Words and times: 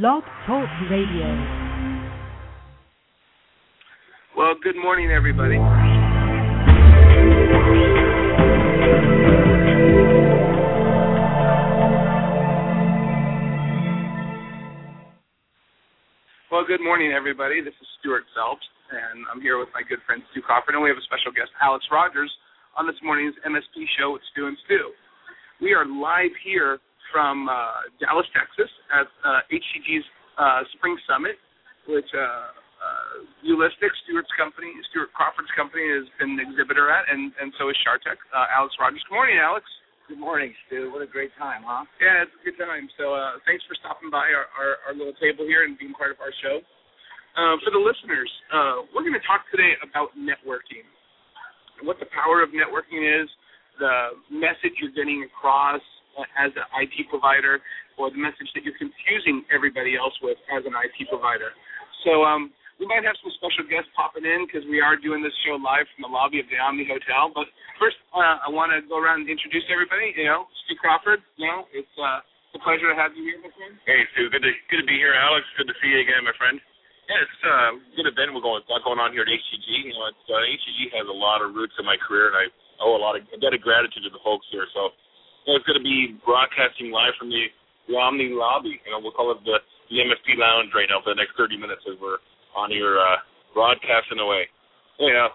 Blog 0.00 0.24
Talk 0.46 0.70
Radio. 0.88 1.28
Well, 4.34 4.54
good 4.64 4.74
morning, 4.74 5.10
everybody. 5.10 5.58
Well, 16.48 16.64
good 16.66 16.80
morning, 16.80 17.12
everybody. 17.12 17.60
This 17.60 17.74
is 17.76 17.86
Stuart 18.00 18.24
Selbst, 18.32 18.64
and 18.88 19.26
I'm 19.30 19.42
here 19.42 19.58
with 19.58 19.68
my 19.74 19.82
good 19.86 19.98
friend 20.06 20.22
Stu 20.30 20.40
Crawford, 20.40 20.72
and 20.72 20.82
we 20.82 20.88
have 20.88 20.96
a 20.96 21.04
special 21.04 21.36
guest, 21.36 21.50
Alex 21.60 21.84
Rogers, 21.92 22.32
on 22.78 22.86
this 22.86 22.96
morning's 23.04 23.34
MSP 23.44 23.84
show 24.00 24.14
with 24.14 24.22
Stu 24.32 24.46
and 24.46 24.56
Stu. 24.64 24.92
We 25.60 25.74
are 25.74 25.84
live 25.84 26.32
here 26.42 26.80
from 27.12 27.46
uh, 27.46 27.86
Dallas, 28.00 28.26
Texas, 28.32 28.72
at 28.90 29.06
uh, 29.22 29.44
HTG's 29.52 30.06
uh, 30.40 30.64
Spring 30.74 30.96
Summit, 31.06 31.36
which 31.86 32.08
uh, 32.16 32.50
uh, 32.82 33.46
Ulistic, 33.46 33.92
Stuart's 34.02 34.32
company, 34.34 34.72
Stuart 34.90 35.12
Crawford's 35.14 35.52
company, 35.54 35.86
has 35.92 36.08
been 36.18 36.34
an 36.34 36.42
exhibitor 36.42 36.90
at, 36.90 37.06
and, 37.06 37.30
and 37.38 37.52
so 37.60 37.70
is 37.70 37.78
Chartec. 37.84 38.18
Uh, 38.34 38.56
Alex 38.56 38.74
Rogers. 38.80 39.04
Good 39.06 39.14
morning, 39.14 39.38
Alex. 39.38 39.68
Good 40.10 40.18
morning, 40.18 40.50
Stu. 40.66 40.90
What 40.90 41.00
a 41.00 41.06
great 41.06 41.30
time, 41.38 41.62
huh? 41.62 41.86
Yeah, 42.02 42.26
it's 42.26 42.34
a 42.34 42.42
good 42.42 42.58
time. 42.58 42.90
So 42.98 43.14
uh, 43.14 43.38
thanks 43.46 43.62
for 43.70 43.78
stopping 43.78 44.10
by 44.10 44.34
our, 44.34 44.50
our, 44.58 44.72
our 44.90 44.94
little 44.98 45.14
table 45.22 45.46
here 45.46 45.62
and 45.62 45.78
being 45.78 45.94
part 45.94 46.10
of 46.10 46.18
our 46.18 46.34
show. 46.42 46.58
Uh, 47.32 47.56
for 47.64 47.72
the 47.72 47.80
listeners, 47.80 48.28
uh, 48.52 48.84
we're 48.92 49.06
going 49.06 49.16
to 49.16 49.24
talk 49.24 49.46
today 49.48 49.72
about 49.80 50.12
networking, 50.18 50.84
what 51.80 51.96
the 51.96 52.10
power 52.12 52.42
of 52.44 52.52
networking 52.52 53.00
is, 53.00 53.30
the 53.80 54.20
message 54.28 54.76
you're 54.82 54.92
getting 54.92 55.24
across 55.24 55.80
as 56.38 56.52
an 56.54 56.66
IT 56.80 57.08
provider, 57.08 57.60
or 57.96 58.10
the 58.10 58.20
message 58.20 58.48
that 58.54 58.64
you're 58.64 58.78
confusing 58.78 59.44
everybody 59.52 59.96
else 59.96 60.14
with 60.20 60.38
as 60.52 60.64
an 60.64 60.72
IT 60.76 61.08
provider. 61.08 61.52
So 62.04 62.24
um, 62.24 62.50
we 62.82 62.90
might 62.90 63.06
have 63.06 63.14
some 63.22 63.30
special 63.38 63.62
guests 63.70 63.90
popping 63.94 64.26
in 64.26 64.48
because 64.48 64.66
we 64.66 64.82
are 64.82 64.98
doing 64.98 65.22
this 65.22 65.34
show 65.46 65.54
live 65.54 65.86
from 65.94 66.08
the 66.08 66.12
lobby 66.12 66.42
of 66.42 66.50
the 66.50 66.58
Omni 66.58 66.82
Hotel. 66.88 67.30
But 67.30 67.46
first, 67.78 67.94
uh, 68.10 68.42
I 68.42 68.48
want 68.50 68.74
to 68.74 68.82
go 68.82 68.98
around 68.98 69.26
and 69.26 69.30
introduce 69.30 69.62
everybody. 69.70 70.10
You 70.18 70.26
know, 70.26 70.50
Stu 70.66 70.74
Crawford. 70.82 71.22
You 71.38 71.46
know, 71.46 71.60
it's 71.70 71.94
uh, 72.00 72.58
a 72.58 72.60
pleasure 72.60 72.90
to 72.90 72.96
have 72.98 73.14
you 73.14 73.22
here, 73.22 73.38
my 73.38 73.54
friend. 73.54 73.78
Hey, 73.86 74.02
Stu. 74.12 74.28
Good 74.34 74.42
to 74.42 74.52
good 74.72 74.80
to 74.82 74.88
be 74.88 74.98
here, 74.98 75.14
Alex. 75.14 75.46
Good 75.54 75.70
to 75.70 75.76
see 75.78 75.94
you 75.94 76.02
again, 76.02 76.26
my 76.26 76.34
friend. 76.34 76.58
Yeah, 77.10 77.18
it's 77.22 77.40
uh, 77.42 77.70
good 77.98 78.08
event. 78.08 78.30
We're 78.30 78.44
going 78.44 78.62
a 78.62 78.68
lot 78.70 78.86
going 78.86 79.02
on 79.02 79.10
here 79.10 79.26
at 79.26 79.30
HTG. 79.30 79.68
You 79.90 79.94
know, 79.94 80.06
it's, 80.10 80.26
uh, 80.30 80.38
HTG 80.38 80.80
has 80.96 81.06
a 81.10 81.14
lot 81.14 81.42
of 81.42 81.50
roots 81.50 81.74
in 81.78 81.84
my 81.84 81.98
career, 81.98 82.30
and 82.30 82.38
I 82.38 82.46
owe 82.78 82.94
a 82.94 83.02
lot 83.02 83.18
of 83.18 83.26
a 83.30 83.38
debt 83.42 83.54
of 83.54 83.62
gratitude 83.62 84.06
to 84.06 84.12
the 84.14 84.22
folks 84.22 84.46
here. 84.54 84.66
So, 84.70 84.94
you 85.44 85.48
know, 85.50 85.56
it's 85.58 85.66
going 85.66 85.78
to 85.78 85.84
be 85.84 86.18
broadcasting 86.22 86.90
live 86.94 87.14
from 87.18 87.30
the, 87.30 87.50
Omni 87.92 88.32
lobby. 88.32 88.80
You 88.86 88.94
know, 88.94 89.02
we'll 89.02 89.12
call 89.12 89.34
it 89.34 89.42
the 89.44 89.58
the 89.92 90.00
MSP 90.00 90.40
lounge 90.40 90.72
right 90.72 90.88
now 90.88 91.04
for 91.04 91.12
the 91.12 91.20
next 91.20 91.36
30 91.36 91.60
minutes 91.60 91.84
as 91.84 92.00
we're 92.00 92.16
on 92.56 92.72
your 92.72 92.96
uh, 92.96 93.20
broadcasting 93.52 94.16
away. 94.16 94.48
Yeah, 94.96 95.28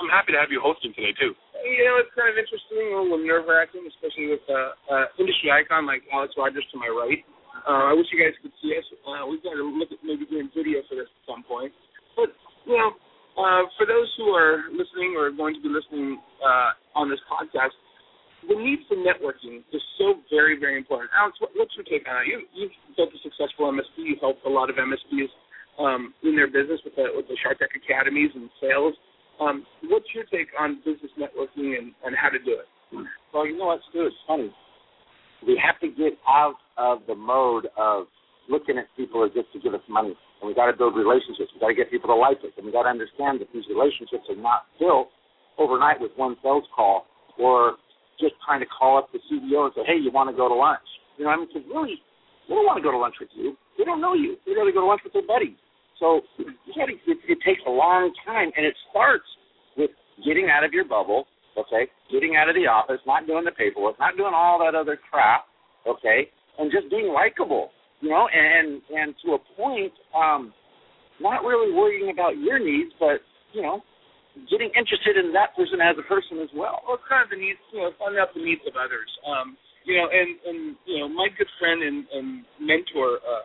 I'm 0.00 0.10
happy 0.10 0.34
to 0.34 0.40
have 0.42 0.50
you 0.50 0.58
hosting 0.58 0.90
today 0.96 1.14
too. 1.14 1.36
You 1.62 1.84
know, 1.86 2.00
it's 2.02 2.10
kind 2.16 2.26
of 2.32 2.40
interesting, 2.40 2.90
a 2.90 3.04
little 3.04 3.22
nerve 3.22 3.46
wracking, 3.46 3.86
especially 3.86 4.32
with 4.34 4.42
uh, 4.50 4.74
uh, 4.90 5.06
industry 5.20 5.52
icon 5.52 5.86
like 5.86 6.02
Alex 6.10 6.34
Rogers 6.34 6.66
to 6.72 6.76
my 6.80 6.90
right. 6.90 7.22
Uh, 7.68 7.90
I 7.90 7.94
wish 7.94 8.08
you 8.10 8.18
guys 8.18 8.32
could 8.40 8.54
see 8.64 8.72
us. 8.74 8.86
Uh, 9.04 9.28
we've 9.28 9.44
got 9.44 9.54
to 9.54 9.62
look 9.62 9.92
at 9.92 10.00
maybe 10.00 10.24
doing 10.26 10.48
video 10.56 10.80
for 10.88 10.96
this 10.96 11.06
at 11.06 11.22
some 11.28 11.44
point. 11.44 11.70
But 12.16 12.32
you 12.64 12.80
know, 12.80 12.96
uh, 13.36 13.68
for 13.76 13.84
those 13.84 14.08
who 14.16 14.32
are 14.32 14.72
listening 14.72 15.14
or 15.20 15.28
going 15.30 15.52
to 15.54 15.62
be 15.62 15.68
listening 15.68 16.16
uh, 16.40 16.72
on 16.96 17.12
this 17.12 17.20
podcast, 17.28 17.76
the 18.48 18.56
need 18.56 18.80
for 18.88 18.96
networking 18.96 19.60
is 19.72 19.82
so 19.98 20.20
very, 20.30 20.58
very 20.58 20.76
important. 20.78 21.10
Alex, 21.12 21.36
what, 21.40 21.50
what's 21.54 21.74
your 21.76 21.84
take 21.84 22.08
on 22.08 22.24
it? 22.24 22.28
You, 22.28 22.46
you've 22.54 22.72
built 22.96 23.10
a 23.12 23.20
successful 23.20 23.68
MSP. 23.68 24.16
You've 24.16 24.20
helped 24.20 24.44
a 24.46 24.48
lot 24.48 24.70
of 24.70 24.76
MSPs 24.76 25.28
um, 25.78 26.14
in 26.22 26.36
their 26.36 26.48
business 26.48 26.80
with 26.84 26.96
the 26.96 27.12
with 27.14 27.28
the 27.28 27.36
Chartec 27.40 27.72
academies 27.76 28.30
and 28.34 28.48
sales. 28.60 28.94
Um, 29.40 29.64
what's 29.88 30.08
your 30.14 30.24
take 30.24 30.48
on 30.58 30.80
business 30.84 31.12
networking 31.16 31.76
and, 31.76 31.92
and 32.04 32.16
how 32.16 32.28
to 32.28 32.38
do 32.38 32.60
it? 32.60 32.68
Well, 33.32 33.46
you 33.46 33.56
know 33.56 33.72
what, 33.72 33.80
Stu? 33.88 34.04
It's 34.04 34.16
funny. 34.26 34.52
We 35.46 35.60
have 35.64 35.80
to 35.80 35.88
get 35.88 36.18
out 36.28 36.60
of 36.76 37.00
the 37.06 37.14
mode 37.14 37.68
of 37.78 38.04
looking 38.48 38.76
at 38.76 38.84
people 38.96 39.24
as 39.24 39.32
just 39.32 39.52
to 39.52 39.60
give 39.60 39.72
us 39.72 39.80
money. 39.88 40.12
And 40.40 40.48
we 40.48 40.54
got 40.54 40.66
to 40.66 40.76
build 40.76 40.96
relationships. 40.96 41.48
We 41.54 41.60
got 41.60 41.68
to 41.68 41.74
get 41.74 41.90
people 41.90 42.08
to 42.10 42.16
like 42.16 42.38
us. 42.44 42.52
And 42.56 42.66
we 42.66 42.72
got 42.72 42.84
to 42.84 42.92
understand 42.92 43.40
that 43.40 43.48
these 43.54 43.64
relationships 43.70 44.28
are 44.28 44.36
not 44.36 44.66
built 44.78 45.08
overnight 45.56 46.00
with 46.00 46.10
one 46.16 46.36
sales 46.42 46.64
call 46.74 47.06
or 47.38 47.76
just 48.20 48.36
trying 48.44 48.60
to 48.60 48.68
call 48.68 48.98
up 48.98 49.08
the 49.12 49.18
CEO 49.26 49.64
and 49.66 49.72
say, 49.74 49.82
hey, 49.86 49.98
you 49.98 50.12
want 50.12 50.30
to 50.30 50.36
go 50.36 50.48
to 50.48 50.54
lunch? 50.54 50.84
You 51.16 51.24
know, 51.24 51.32
I 51.32 51.36
mean, 51.36 51.48
because 51.48 51.64
really, 51.68 51.98
they 52.48 52.54
don't 52.54 52.66
want 52.68 52.78
to 52.78 52.84
go 52.84 52.92
to 52.92 53.00
lunch 53.00 53.16
with 53.20 53.32
you. 53.34 53.56
They 53.78 53.84
don't 53.84 54.00
know 54.00 54.14
you. 54.14 54.36
They 54.46 54.52
rather 54.52 54.72
go 54.72 54.84
to 54.84 54.90
lunch 54.90 55.02
with 55.04 55.12
their 55.12 55.26
buddies. 55.26 55.56
So 56.00 56.22
you 56.38 56.72
gotta, 56.76 56.92
it, 56.92 57.18
it 57.28 57.38
takes 57.44 57.60
a 57.66 57.70
long 57.70 58.12
time, 58.24 58.50
and 58.56 58.64
it 58.64 58.74
starts 58.90 59.26
with 59.76 59.90
getting 60.24 60.48
out 60.48 60.64
of 60.64 60.72
your 60.72 60.84
bubble, 60.84 61.26
okay, 61.58 61.88
getting 62.10 62.36
out 62.36 62.48
of 62.48 62.54
the 62.54 62.66
office, 62.66 63.00
not 63.06 63.26
doing 63.26 63.44
the 63.44 63.52
paperwork, 63.52 63.98
not 64.00 64.16
doing 64.16 64.32
all 64.34 64.58
that 64.64 64.74
other 64.74 64.96
crap, 64.96 65.44
okay, 65.86 66.28
and 66.58 66.72
just 66.72 66.90
being 66.90 67.12
likable, 67.12 67.70
you 68.00 68.08
know, 68.08 68.28
and 68.32 68.80
and 68.88 69.14
to 69.24 69.36
a 69.36 69.40
point, 69.56 69.92
um, 70.16 70.52
not 71.20 71.44
really 71.44 71.72
worrying 71.72 72.10
about 72.10 72.38
your 72.38 72.58
needs, 72.58 72.92
but 72.98 73.20
you 73.52 73.60
know, 73.60 73.82
getting 74.50 74.70
interested 74.78 75.18
in 75.18 75.34
that 75.34 75.56
person 75.58 75.82
as 75.82 75.98
a 75.98 76.06
person 76.06 76.38
as 76.38 76.50
well. 76.54 76.82
Well, 76.86 76.98
it's 76.98 77.06
kind 77.10 77.26
of 77.26 77.30
the 77.30 77.40
needs, 77.40 77.60
you 77.74 77.82
know, 77.82 77.90
finding 77.98 78.22
out 78.22 78.30
the 78.34 78.44
needs 78.44 78.62
of 78.66 78.78
others. 78.78 79.10
Um, 79.26 79.58
you 79.84 79.96
know, 79.96 80.06
and 80.06 80.30
and 80.46 80.60
you 80.86 80.98
know, 81.02 81.08
my 81.08 81.28
good 81.34 81.50
friend 81.58 81.82
and, 81.82 82.06
and 82.12 82.28
mentor, 82.60 83.18
uh, 83.24 83.44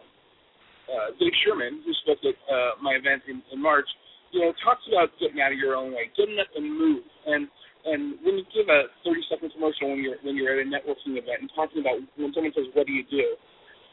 uh, 0.91 1.07
Dave 1.17 1.33
Sherman, 1.41 1.81
who 1.81 1.91
spoke 2.05 2.21
at 2.21 2.37
uh, 2.45 2.77
my 2.83 2.99
event 2.99 3.25
in, 3.25 3.41
in 3.49 3.57
March, 3.57 3.87
you 4.35 4.43
know, 4.43 4.51
talks 4.61 4.83
about 4.91 5.09
getting 5.17 5.41
out 5.41 5.55
of 5.55 5.59
your 5.59 5.73
own 5.79 5.95
way, 5.95 6.11
getting 6.13 6.37
up 6.37 6.51
and 6.53 6.67
move, 6.67 7.03
and 7.25 7.47
and 7.85 8.17
when 8.25 8.41
you 8.41 8.45
give 8.49 8.65
a 8.65 8.89
30 9.05 9.21
second 9.29 9.53
commercial 9.53 9.93
when 9.93 10.01
you're 10.01 10.17
when 10.25 10.35
you're 10.35 10.53
at 10.53 10.61
a 10.61 10.67
networking 10.67 11.15
event 11.17 11.45
and 11.45 11.49
talking 11.55 11.81
about 11.81 12.01
when 12.17 12.33
someone 12.33 12.53
says, 12.53 12.69
"What 12.73 12.85
do 12.85 12.93
you 12.93 13.05
do?" 13.09 13.37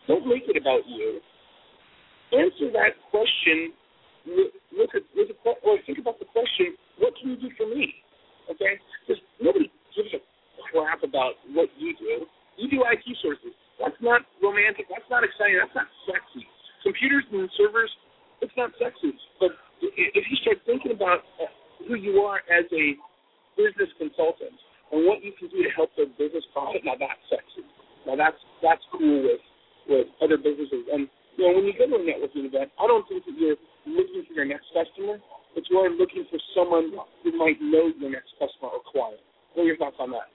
Don't 0.08 0.26
make 0.26 0.44
it 0.50 0.58
about 0.58 0.82
you. 0.88 1.20
Answer 2.32 2.72
that 2.72 2.96
question. 3.12 3.76
Look 4.26 4.94
at, 4.94 5.02
look 5.16 5.30
at 5.30 5.36
or 5.44 5.78
think 5.86 5.98
about 5.98 6.18
the 6.18 6.28
question. 6.30 6.78
What 6.98 7.14
can 7.18 7.34
you 7.34 7.38
do 7.38 7.50
for 7.58 7.66
me? 7.66 7.92
Okay, 8.50 8.78
because 9.06 9.22
nobody 9.40 9.70
gives 9.94 10.10
a 10.14 10.20
crap 10.70 11.02
about 11.02 11.38
what 11.54 11.68
you 11.78 11.94
do. 11.98 12.26
You 12.58 12.66
do 12.70 12.84
IT 12.86 13.04
sources. 13.22 13.54
That's 13.78 13.96
not 13.98 14.22
romantic. 14.42 14.86
That's 14.90 15.06
not 15.10 15.24
exciting. 15.24 15.58
That's 15.58 15.74
not 15.74 15.88
sexy. 16.06 16.46
Computers 16.82 17.24
and 17.32 17.50
servers, 17.58 17.90
it's 18.42 18.54
not 18.58 18.70
sexy. 18.78 19.14
But 19.38 19.54
if 19.82 20.24
you 20.26 20.36
start 20.42 20.62
thinking 20.66 20.92
about 20.92 21.26
uh, 21.42 21.50
who 21.86 21.94
you 21.94 22.22
are 22.22 22.42
as 22.50 22.66
a 22.70 22.94
business 23.58 23.90
consultant 23.98 24.54
and 24.94 25.06
what 25.06 25.22
you 25.22 25.32
can 25.38 25.48
do 25.50 25.62
to 25.62 25.70
help 25.74 25.90
their 25.98 26.10
business 26.18 26.44
profit, 26.54 26.82
now 26.84 26.98
that's 26.98 27.22
sexy. 27.30 27.66
Now 28.06 28.18
that's 28.18 28.38
that's 28.62 28.82
cool 28.90 29.22
with 29.22 29.42
with 29.88 30.06
other 30.22 30.38
businesses. 30.38 30.86
And 30.90 31.06
you 31.38 31.48
know, 31.48 31.58
when 31.58 31.64
you 31.66 31.74
go 31.74 31.86
to 31.86 31.96
a 31.98 32.04
networking 32.04 32.46
event, 32.46 32.70
I 32.78 32.86
don't 32.86 33.06
think 33.08 33.24
that 33.26 33.34
you're 33.38 33.58
looking 33.86 34.22
for 34.28 34.34
your 34.34 34.44
next 34.46 34.66
customer, 34.72 35.18
but 35.54 35.64
you 35.68 35.76
are 35.78 35.90
looking 35.90 36.24
for 36.30 36.38
someone 36.54 36.92
who 37.22 37.30
might 37.36 37.60
know 37.60 37.90
your 37.98 38.10
next 38.10 38.32
customer 38.38 38.72
or 38.72 38.82
client. 38.88 39.20
What 39.54 39.64
are 39.64 39.66
your 39.66 39.76
thoughts 39.76 39.96
on 40.00 40.10
that? 40.16 40.32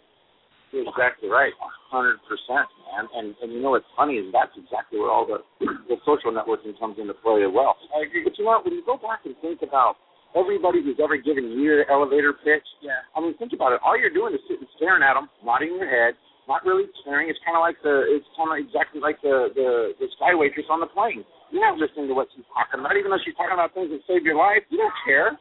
You're 0.75 0.83
exactly 0.83 1.31
right, 1.31 1.55
hundred 1.87 2.19
percent, 2.27 2.67
man. 2.91 3.07
And 3.15 3.27
and 3.39 3.55
you 3.55 3.63
know 3.63 3.71
what's 3.71 3.87
funny 3.95 4.19
is 4.19 4.27
that's 4.35 4.51
exactly 4.59 4.99
where 4.99 5.07
all 5.09 5.23
the 5.23 5.39
the 5.87 5.95
social 6.03 6.27
networking 6.35 6.75
comes 6.75 6.99
into 6.99 7.15
play 7.23 7.39
as 7.47 7.51
well. 7.55 7.79
I 7.95 8.03
agree. 8.03 8.27
But 8.27 8.35
you 8.35 8.43
know 8.43 8.59
what? 8.59 8.65
When 8.67 8.75
you 8.75 8.83
go 8.83 8.99
back 8.99 9.23
and 9.23 9.31
think 9.39 9.63
about 9.63 9.95
everybody 10.35 10.83
who's 10.83 10.99
ever 10.99 11.15
given 11.15 11.47
you 11.55 11.63
your 11.71 11.87
elevator 11.89 12.35
pitch, 12.43 12.67
Yeah. 12.83 12.99
I 13.15 13.23
mean, 13.23 13.31
think 13.39 13.55
about 13.55 13.71
it. 13.71 13.79
All 13.79 13.95
you're 13.97 14.11
doing 14.11 14.35
is 14.35 14.43
sitting 14.43 14.67
staring 14.75 15.01
at 15.07 15.15
them, 15.15 15.31
nodding 15.39 15.71
your 15.71 15.87
head, 15.87 16.19
not 16.51 16.67
really 16.67 16.91
caring. 17.07 17.31
It's 17.31 17.39
kind 17.47 17.55
of 17.55 17.63
like 17.63 17.79
the 17.79 18.03
it's 18.11 18.27
kind 18.35 18.51
of 18.51 18.59
exactly 18.59 18.99
like 18.99 19.23
the 19.23 19.55
the 19.55 19.95
the 20.03 20.07
sky 20.19 20.35
waitress 20.35 20.67
on 20.67 20.83
the 20.83 20.91
plane. 20.91 21.23
You're 21.51 21.63
not 21.63 21.79
listening 21.79 22.11
to 22.11 22.15
what 22.15 22.27
she's 22.35 22.47
talking 22.51 22.83
about, 22.83 22.97
even 22.99 23.11
though 23.11 23.21
she's 23.23 23.35
talking 23.35 23.55
about 23.55 23.71
things 23.71 23.87
that 23.91 24.03
save 24.03 24.27
your 24.27 24.35
life. 24.35 24.67
You 24.67 24.83
don't 24.83 24.97
care. 25.07 25.39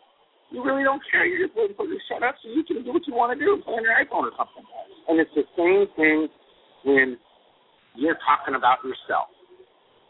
You 0.55 0.63
really 0.63 0.87
don't 0.87 1.03
care. 1.11 1.27
You're 1.27 1.51
just 1.51 1.59
waiting 1.59 1.75
for 1.75 1.87
her 1.87 1.93
to 1.93 2.03
shut 2.07 2.23
up 2.23 2.39
so 2.39 2.47
you 2.47 2.63
can 2.63 2.87
do 2.87 2.95
what 2.95 3.03
you 3.07 3.15
want 3.15 3.35
to 3.35 3.39
do, 3.39 3.59
play 3.67 3.75
on 3.75 3.83
your 3.83 3.99
iPhone 3.99 4.31
or 4.31 4.35
something. 4.39 4.63
And 5.11 5.19
it's 5.19 5.35
the 5.35 5.43
same 5.59 5.91
thing 5.99 6.31
when 6.87 7.19
you're 7.99 8.19
talking 8.23 8.55
about 8.55 8.79
yourself. 8.87 9.27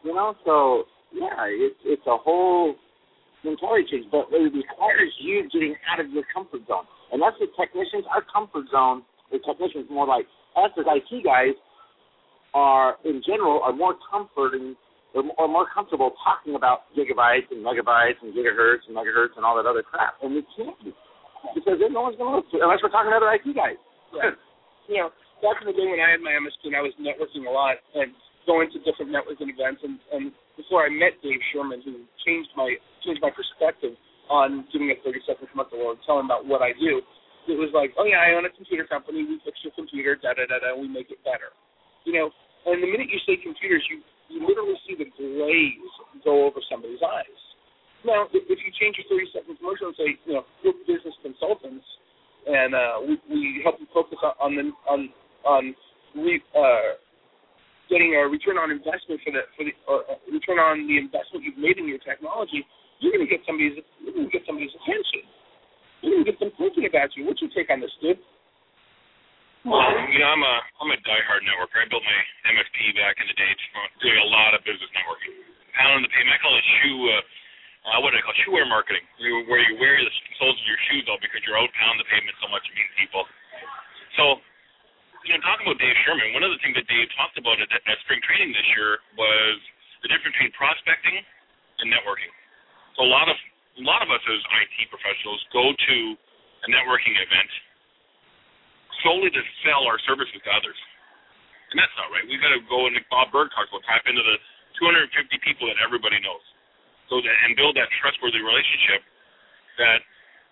You 0.04 0.12
know, 0.12 0.37
so 0.44 0.84
yeah, 1.16 1.48
it's 1.48 1.81
it's 1.84 2.04
a 2.06 2.16
whole 2.20 2.76
mentality 3.44 3.88
change, 3.90 4.06
but 4.12 4.28
it 4.31 4.52
requires 4.52 5.12
you 5.20 5.49
getting 5.49 5.75
out 5.88 6.00
of 6.04 6.12
your 6.12 6.25
comfort 6.34 6.69
zone. 6.69 6.84
And 7.12 7.22
that's 7.22 7.37
the 7.40 7.49
technicians. 7.56 8.04
Our 8.12 8.20
comfort 8.28 8.69
zone, 8.70 9.02
the 9.32 9.40
technicians, 9.40 9.88
more 9.88 10.06
like 10.06 10.26
us 10.56 10.70
as 10.76 10.84
IT 10.84 11.25
guys, 11.25 11.56
are 12.52 12.96
in 13.04 13.22
general 13.25 13.60
are 13.64 13.72
more 13.72 13.94
comforting 14.10 14.76
or 15.16 15.24
or 15.40 15.48
more 15.48 15.64
comfortable 15.72 16.12
talking 16.20 16.54
about 16.54 16.92
gigabytes 16.92 17.48
and 17.48 17.64
megabytes 17.64 18.20
and 18.20 18.36
gigahertz 18.36 18.84
and 18.86 18.92
megahertz 18.92 19.32
and 19.40 19.48
all 19.48 19.56
that 19.56 19.64
other 19.64 19.82
crap, 19.82 20.20
and 20.20 20.36
we 20.36 20.44
can't 20.52 20.76
be 20.84 20.92
because 21.56 21.80
then 21.80 21.96
no 21.96 22.04
one's 22.04 22.20
going 22.20 22.28
to 22.28 22.44
listen 22.44 22.60
unless 22.60 22.84
we're 22.84 22.92
talking 22.92 23.08
to 23.08 23.16
other 23.16 23.32
IT 23.32 23.46
guys. 23.56 23.80
Yeah. 24.12 24.36
You 24.90 24.96
know, 25.00 25.08
back 25.40 25.62
in 25.62 25.66
the 25.70 25.76
day 25.76 25.86
when 25.88 26.02
I 26.02 26.14
had 26.14 26.22
my 26.22 26.34
MSP 26.36 26.68
and 26.68 26.78
I 26.78 26.84
was 26.84 26.94
networking 27.00 27.48
a 27.48 27.52
lot, 27.52 27.80
and 27.96 28.12
going 28.46 28.70
to 28.70 28.78
different 28.86 29.10
networking 29.10 29.50
events, 29.50 29.82
and, 29.82 29.98
and 30.14 30.30
before 30.54 30.86
I 30.86 30.90
met 30.90 31.18
Dave 31.22 31.42
Sherman, 31.50 31.82
who 31.82 32.06
changed 32.22 32.50
my 32.54 32.74
changed 33.02 33.22
my 33.22 33.34
perspective 33.34 33.98
on 34.30 34.66
giving 34.74 34.90
a 34.90 34.98
30 35.06 35.22
second 35.26 35.46
commercial 35.50 35.78
or 35.82 35.94
telling 36.06 36.26
about 36.26 36.46
what 36.46 36.62
I 36.62 36.74
do, 36.78 36.98
it 37.46 37.58
was 37.58 37.70
like, 37.74 37.94
oh 37.98 38.06
yeah, 38.06 38.22
I 38.22 38.34
own 38.34 38.46
a 38.46 38.52
computer 38.54 38.86
company. 38.86 39.22
We 39.22 39.38
fix 39.46 39.58
your 39.62 39.74
computer, 39.74 40.18
da 40.18 40.34
da 40.34 40.46
da 40.50 40.58
da. 40.62 40.74
We 40.74 40.90
make 40.90 41.10
it 41.14 41.22
better. 41.22 41.54
You 42.06 42.14
know, 42.14 42.26
and 42.66 42.82
the 42.82 42.90
minute 42.90 43.10
you 43.10 43.22
say 43.26 43.38
computers, 43.38 43.82
you 43.90 44.02
you 44.28 44.43
literally 44.43 44.78
see 44.87 44.96
the 44.99 45.08
glaze 45.17 45.94
go 46.25 46.46
over 46.46 46.61
somebody's 46.70 47.02
eyes. 47.02 47.40
Now, 48.05 48.31
if, 48.31 48.46
you 48.46 48.70
change 48.78 48.99
your 49.02 49.06
30 49.11 49.34
second 49.34 49.55
commercial 49.58 49.90
and 49.90 49.96
say, 49.99 50.14
you 50.26 50.38
know, 50.38 50.46
we're 50.62 50.78
business 50.87 51.14
consultants, 51.26 51.87
and 52.46 52.75
uh, 52.75 53.02
we, 53.02 53.19
we 53.26 53.61
help 53.67 53.82
you 53.82 53.87
focus 53.90 54.19
on, 54.23 54.34
on 54.38 54.50
the 54.55 54.64
on 54.87 55.00
on 55.43 55.62
re, 56.14 56.38
uh, 56.55 56.94
getting 57.90 58.14
a 58.14 58.23
return 58.31 58.62
on 58.62 58.70
investment 58.70 59.19
for 59.26 59.34
the 59.34 59.43
for 59.58 59.64
the 59.67 59.75
uh, 59.90 60.14
return 60.31 60.62
on 60.62 60.87
the 60.87 60.99
investment 60.99 61.43
you've 61.43 61.58
made 61.58 61.82
in 61.82 61.90
your 61.90 61.99
technology, 61.99 62.62
you're 63.02 63.11
going 63.11 63.26
to 63.26 63.31
get 63.31 63.43
somebody's 63.43 63.82
you're 63.99 64.14
going 64.14 64.31
to 64.31 64.34
get 64.34 64.46
somebody's 64.46 64.75
attention. 64.82 65.26
You're 66.02 66.23
going 66.23 66.25
to 66.26 66.31
get 66.31 66.38
them 66.38 66.52
thinking 66.55 66.87
about 66.87 67.11
you. 67.19 67.26
What's 67.26 67.43
your 67.43 67.50
take 67.50 67.75
on 67.75 67.82
this, 67.82 67.90
dude? 67.99 68.23
You 69.66 70.22
know, 70.22 70.30
I'm 70.30 70.44
a 70.46 70.56
I'm 70.78 70.90
a 70.94 70.98
diehard 71.02 71.42
networker. 71.42 71.82
I 71.82 71.90
built 71.90 72.06
my 72.06 72.20
MSP 72.54 72.94
back 72.94 73.18
in 73.18 73.26
the 73.26 73.34
day, 73.34 73.50
doing 73.98 74.14
a 74.22 74.30
lot 74.30 74.54
of 74.54 74.62
business 74.62 74.86
networking. 74.94 75.42
Pounding 75.74 76.06
the 76.06 76.12
pavement. 76.14 76.38
I 76.38 76.40
call 76.40 76.54
it 76.54 76.62
shoe. 76.78 76.98
Uh, 77.10 77.18
uh, 77.90 77.98
what 77.98 78.14
do 78.14 78.18
I 78.18 78.22
call 78.22 78.30
it? 78.30 78.46
shoe 78.46 78.54
wear 78.54 78.62
marketing, 78.62 79.02
where 79.18 79.58
you 79.66 79.74
wear 79.82 79.98
the 79.98 80.14
soles 80.38 80.54
of 80.54 80.66
your 80.70 80.78
shoes 80.86 81.10
out 81.10 81.18
because 81.18 81.42
you're 81.42 81.58
out 81.58 81.66
pounding 81.82 81.98
the 81.98 82.06
pavement 82.06 82.38
so 82.38 82.46
much 82.46 82.62
to 82.62 82.72
meet 82.78 82.86
people. 82.94 83.26
So 84.14 84.38
you 85.26 85.34
know, 85.34 85.42
talking 85.42 85.66
about 85.66 85.82
Dave 85.82 85.98
Sherman, 86.06 86.30
one 86.30 86.46
of 86.46 86.54
the 86.54 86.62
things 86.62 86.78
that 86.78 86.86
Dave 86.86 87.10
talked 87.18 87.34
about 87.34 87.58
at, 87.58 87.66
at 87.66 87.96
spring 88.06 88.22
training 88.22 88.54
this 88.54 88.68
year 88.78 89.02
was 89.18 89.58
the 90.06 90.08
difference 90.14 90.38
between 90.38 90.54
prospecting 90.54 91.18
and 91.82 91.90
networking. 91.90 92.30
So 92.94 93.02
a 93.02 93.10
lot 93.10 93.26
of 93.26 93.34
a 93.34 93.82
lot 93.82 93.98
of 94.06 94.14
us 94.14 94.22
as 94.30 94.40
IT 94.62 94.94
professionals 94.94 95.42
go 95.50 95.74
to 95.74 95.96
a 96.62 96.68
networking 96.70 97.18
event 97.18 97.50
solely 99.04 99.32
to 99.32 99.43
sell 99.64 99.84
our 99.88 99.98
services 100.04 100.38
to 100.40 100.50
others, 100.52 100.78
and 101.72 101.76
that's 101.81 101.93
not 101.98 102.12
right. 102.14 102.25
We've 102.25 102.40
got 102.40 102.54
to 102.54 102.62
go 102.70 102.87
and 102.87 102.96
Bob 103.10 103.32
Burg 103.34 103.50
talks 103.52 103.69
about 103.72 103.84
tap 103.88 104.04
into 104.06 104.22
the 104.22 104.37
250 104.78 105.12
people 105.43 105.66
that 105.69 105.81
everybody 105.81 106.20
knows, 106.20 106.44
so 107.08 107.20
that, 107.20 107.37
and 107.48 107.56
build 107.56 107.76
that 107.76 107.88
trustworthy 108.00 108.40
relationship 108.40 109.02
that 109.81 110.00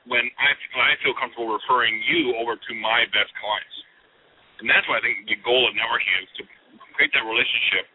when 0.04 0.24
I 0.36 0.50
when 0.76 0.84
I 0.84 0.94
feel 1.00 1.16
comfortable 1.16 1.52
referring 1.52 1.96
you 2.04 2.36
over 2.40 2.56
to 2.56 2.72
my 2.76 3.08
best 3.12 3.32
clients. 3.40 3.76
And 4.60 4.68
that's 4.70 4.86
why 4.86 5.00
I 5.00 5.02
think 5.02 5.26
the 5.26 5.40
goal 5.42 5.66
of 5.66 5.74
networking 5.74 6.14
is 6.22 6.30
to 6.40 6.42
create 6.94 7.10
that 7.16 7.26
relationship 7.26 7.90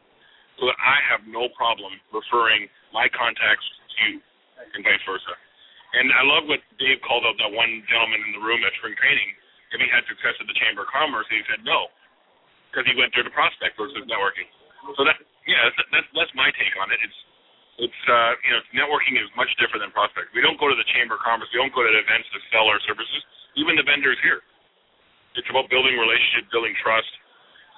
so 0.60 0.68
that 0.68 0.78
I 0.78 0.98
have 1.07 1.24
no 1.24 1.48
problem 1.56 1.95
referring 2.12 2.68
my 2.92 3.07
contacts 3.16 3.63
to 3.63 3.95
you 4.06 4.13
and 4.75 4.84
vice 4.84 5.02
versa. 5.07 5.34
And 5.95 6.12
I 6.13 6.22
love 6.22 6.45
what 6.45 6.62
Dave 6.78 7.02
called 7.02 7.25
out 7.25 7.40
that 7.42 7.50
one 7.50 7.81
gentleman 7.90 8.22
in 8.28 8.31
the 8.38 8.44
room 8.44 8.62
at 8.62 8.75
spring 8.78 8.94
training. 9.00 9.30
If 9.69 9.77
he 9.77 9.88
had 9.89 10.01
success 10.10 10.33
at 10.42 10.48
the 10.50 10.57
Chamber 10.57 10.86
of 10.86 10.89
Commerce, 10.89 11.30
and 11.30 11.38
he 11.42 11.45
said 11.45 11.62
no, 11.62 11.94
because 12.69 12.89
he 12.89 12.98
went 12.98 13.13
through 13.13 13.30
the 13.30 13.36
prospect 13.36 13.77
versus 13.77 14.01
networking. 14.10 14.50
So 14.98 15.06
that, 15.06 15.18
yeah, 15.45 15.62
that's, 15.69 15.77
that's 15.94 16.10
that's 16.18 16.33
my 16.33 16.50
take 16.57 16.74
on 16.81 16.89
it. 16.89 16.98
It's 17.06 17.19
it's 17.86 18.01
uh, 18.10 18.33
you 18.42 18.51
know 18.54 18.62
networking 18.86 19.16
is 19.16 19.30
much 19.38 19.50
different 19.62 19.86
than 19.86 19.94
prospect. 19.94 20.33
We 20.33 20.42
don't 20.42 20.57
go 20.57 20.68
to 20.68 20.77
the 20.77 20.88
Chamber 20.94 21.16
of 21.18 21.21
Commerce. 21.21 21.48
We 21.54 21.62
don't 21.62 21.74
go 21.74 21.86
to 21.86 21.92
events 21.94 22.27
to 22.33 22.39
sell 22.50 22.66
our 22.66 22.81
services. 22.83 23.21
Even 23.57 23.77
the 23.77 23.86
vendors 23.86 24.18
here. 24.25 24.42
It's 25.38 25.48
about 25.54 25.69
building 25.69 25.94
relationship, 25.94 26.50
building 26.50 26.74
trust, 26.81 27.10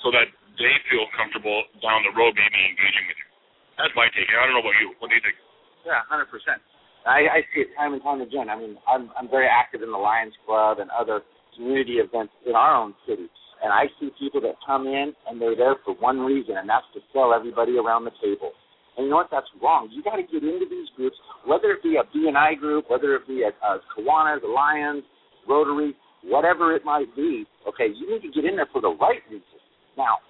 so 0.01 0.09
that 0.15 0.31
they 0.55 0.73
feel 0.87 1.05
comfortable 1.13 1.67
down 1.83 2.01
the 2.07 2.15
road 2.15 2.31
maybe 2.33 2.59
engaging 2.63 3.05
with 3.11 3.19
you. 3.19 3.27
That's 3.75 3.93
my 3.95 4.07
take. 4.15 4.31
I 4.31 4.47
don't 4.47 4.55
know 4.55 4.63
about 4.63 4.77
you. 4.79 4.95
What 5.03 5.11
do 5.11 5.15
you 5.19 5.23
think? 5.23 5.35
Yeah, 5.83 6.01
hundred 6.07 6.31
percent. 6.31 6.63
I, 7.05 7.41
I 7.41 7.47
see 7.53 7.65
it 7.65 7.73
time 7.73 7.97
and 7.97 8.01
time 8.01 8.21
again. 8.21 8.49
I 8.49 8.55
mean, 8.57 8.77
I'm 8.85 9.09
I'm 9.17 9.29
very 9.29 9.49
active 9.49 9.81
in 9.81 9.89
the 9.89 9.97
Lions 9.97 10.33
Club 10.45 10.77
and 10.77 10.89
other 10.93 11.25
community 11.61 12.01
events 12.01 12.33
in 12.49 12.57
our 12.57 12.73
own 12.73 12.97
city, 13.05 13.29
and 13.61 13.69
I 13.69 13.85
see 14.01 14.09
people 14.17 14.41
that 14.41 14.57
come 14.65 14.89
in 14.89 15.13
and 15.29 15.37
they're 15.37 15.55
there 15.55 15.77
for 15.85 15.93
one 16.01 16.25
reason, 16.25 16.57
and 16.57 16.65
that's 16.65 16.89
to 16.97 16.99
sell 17.13 17.33
everybody 17.37 17.77
around 17.77 18.05
the 18.09 18.17
table. 18.17 18.49
And 18.97 19.05
you 19.05 19.11
know 19.13 19.21
what? 19.21 19.29
That's 19.29 19.47
wrong. 19.61 19.87
You 19.93 20.01
got 20.01 20.17
to 20.17 20.25
get 20.25 20.41
into 20.41 20.65
these 20.65 20.89
groups, 20.97 21.15
whether 21.45 21.69
it 21.69 21.83
be 21.85 22.01
a 22.01 22.03
BNI 22.09 22.57
group, 22.57 22.89
whether 22.89 23.15
it 23.15 23.27
be 23.27 23.45
a, 23.45 23.53
a 23.53 23.79
Kiwanis, 23.93 24.41
Lions, 24.43 25.03
Rotary 25.47 25.95
whatever 26.23 26.75
it 26.75 26.85
might 26.85 27.09
be, 27.15 27.45
okay, 27.67 27.89
you 27.89 28.05
need 28.09 28.21
to 28.21 28.31
get 28.33 28.45
in 28.45 28.55
there 28.55 28.69
for 28.71 28.81
the 28.81 28.93
right 29.01 29.21
reason. 29.29 29.59
Now, 29.97 30.21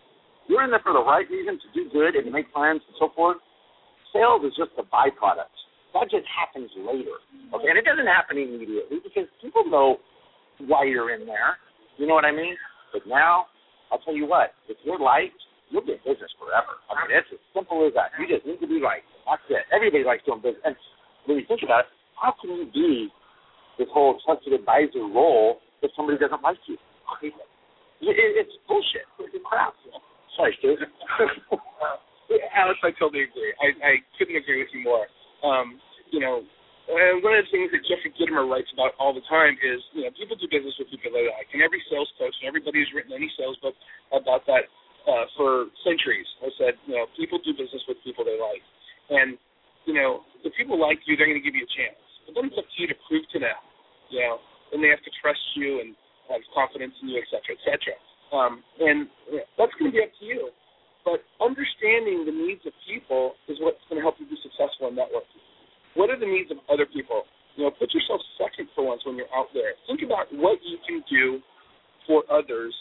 you're 0.48 0.64
in 0.64 0.72
there 0.72 0.84
for 0.84 0.94
the 0.94 1.04
right 1.04 1.28
reason 1.30 1.60
to 1.60 1.68
do 1.76 1.90
good 1.92 2.16
and 2.16 2.26
to 2.26 2.32
make 2.32 2.48
friends 2.54 2.82
and 2.88 2.96
so 3.00 3.12
forth. 3.16 3.38
Sales 4.12 4.44
is 4.44 4.52
just 4.56 4.72
a 4.80 4.84
byproduct. 4.84 5.52
That 5.96 6.08
just 6.08 6.28
happens 6.28 6.72
later. 6.76 7.20
Okay, 7.52 7.68
and 7.68 7.78
it 7.78 7.84
doesn't 7.84 8.08
happen 8.08 8.40
immediately 8.40 9.04
because 9.04 9.28
people 9.44 9.68
know 9.68 10.00
why 10.68 10.86
you're 10.86 11.14
in 11.14 11.26
there. 11.26 11.58
You 11.98 12.08
know 12.08 12.16
what 12.16 12.26
I 12.26 12.32
mean? 12.32 12.56
But 12.94 13.08
now, 13.08 13.46
I'll 13.92 14.00
tell 14.00 14.16
you 14.16 14.28
what, 14.28 14.54
if 14.68 14.78
you're 14.84 15.00
liked, 15.00 15.38
you'll 15.70 15.86
be 15.86 15.94
in 15.94 16.04
business 16.04 16.32
forever. 16.40 16.80
I 16.90 17.08
mean, 17.08 17.18
it's 17.18 17.28
as 17.32 17.40
simple 17.54 17.86
as 17.88 17.94
that. 17.96 18.12
You 18.20 18.28
just 18.28 18.46
need 18.46 18.60
to 18.60 18.68
be 18.68 18.80
liked. 18.84 19.08
That's 19.28 19.44
it. 19.50 19.64
Everybody 19.74 20.04
likes 20.04 20.24
doing 20.26 20.42
business. 20.42 20.64
And 20.66 20.76
when 21.26 21.38
you 21.38 21.46
think 21.48 21.64
about 21.64 21.88
it, 21.88 21.92
how 22.20 22.36
can 22.40 22.52
you 22.52 22.68
be 22.72 23.10
this 23.82 23.90
whole 23.94 24.20
trusted 24.26 24.54
advisor 24.54 25.10
role 25.10 25.58
if 25.82 25.92
somebody 25.96 26.18
doesn't 26.18 26.44
like 26.44 26.58
you. 26.68 26.78
It, 27.26 27.34
it's 28.02 28.54
bullshit. 28.68 29.10
It's 29.20 29.34
crap. 29.46 29.74
Sorry, 30.38 30.56
Stu. 30.60 30.78
Alex, 32.56 32.80
I 32.84 32.92
totally 32.98 33.26
agree. 33.26 33.54
I, 33.60 33.74
I 33.82 33.94
couldn't 34.18 34.38
agree 34.38 34.62
with 34.62 34.70
you 34.74 34.84
more. 34.86 35.06
Um, 35.44 35.82
you 36.12 36.20
know, 36.20 36.44
and 36.90 37.22
one 37.22 37.38
of 37.38 37.46
the 37.46 37.52
things 37.54 37.70
that 37.70 37.86
Jeffrey 37.86 38.10
Gitomer 38.18 38.50
writes 38.50 38.70
about 38.74 38.98
all 38.98 39.14
the 39.14 39.24
time 39.30 39.54
is, 39.62 39.80
you 39.94 40.08
know, 40.08 40.12
people 40.18 40.34
do 40.40 40.50
business 40.50 40.74
with 40.82 40.90
people 40.90 41.14
they 41.14 41.30
like. 41.30 41.48
And 41.54 41.62
every 41.62 41.82
sales 41.92 42.10
coach 42.18 42.34
and 42.42 42.50
everybody 42.50 42.82
who's 42.82 42.92
written 42.96 43.14
any 43.14 43.30
sales 43.38 43.56
book 43.62 43.78
about 44.12 44.46
that 44.50 44.66
uh, 45.06 45.26
for 45.38 45.70
centuries 45.86 46.28
has 46.42 46.54
said, 46.58 46.74
you 46.90 46.98
know, 46.98 47.06
people 47.18 47.38
do 47.42 47.54
business 47.54 47.82
with 47.86 48.02
people 48.02 48.26
they 48.26 48.38
like. 48.38 48.64
And, 49.14 49.38
you 49.86 49.94
know, 49.94 50.26
if 50.42 50.54
people 50.58 50.78
like 50.78 51.00
you, 51.06 51.18
they're 51.18 51.30
going 51.30 51.40
to 51.40 51.46
give 51.46 51.58
you 51.58 51.66
a 51.66 51.74
chance. 51.78 52.02
But 52.26 52.38
then 52.38 52.50
it's 52.50 52.58
up 52.58 52.66
to 52.66 52.78
you 52.82 52.88
to 52.90 52.98
prove 53.06 53.26
to 53.34 53.40
them, 53.42 53.60
you 54.10 54.22
know, 54.22 54.42
then 54.70 54.82
they 54.82 54.90
have 54.90 55.04
to 55.06 55.14
trust 55.22 55.42
you 55.58 55.82
and 55.82 55.94
have 56.30 56.42
confidence 56.54 56.96
in 57.02 57.12
you, 57.12 57.20
et 57.20 57.28
cetera, 57.30 57.58
et 57.58 57.64
cetera. 57.66 57.96
Um, 58.32 58.64
and 58.80 59.12
that's 59.58 59.74
going 59.76 59.92
to 59.92 59.96
be 59.96 60.04
up 60.04 60.14
to 60.22 60.26
you. 60.26 60.50
But 61.04 61.26
understanding 61.42 62.30
the 62.30 62.36
needs 62.36 62.62
of 62.64 62.74
people 62.86 63.34
is 63.50 63.58
what's 63.60 63.82
going 63.90 63.98
to 63.98 64.06
help 64.06 64.22
you 64.22 64.30
be 64.30 64.38
successful 64.40 64.88
in 64.88 64.96
networking. 64.96 65.42
What 65.96 66.10
are 66.10 66.20
the 66.20 66.28
needs 66.30 66.52
of 66.52 66.58
other 66.72 66.86
people? 66.86 67.24
You 67.60 67.68
know, 67.68 67.72
put 67.76 67.92
yourself 67.92 68.24
second 68.40 68.72
for 68.72 68.88
once 68.88 69.04
when 69.04 69.20
you're 69.20 69.32
out 69.36 69.52
there. 69.52 69.76
Think 69.88 70.02
about 70.08 70.32
what 70.32 70.60
you 70.64 70.80
can 70.88 71.04
do 71.12 71.44
for 72.08 72.24
others. 72.32 72.72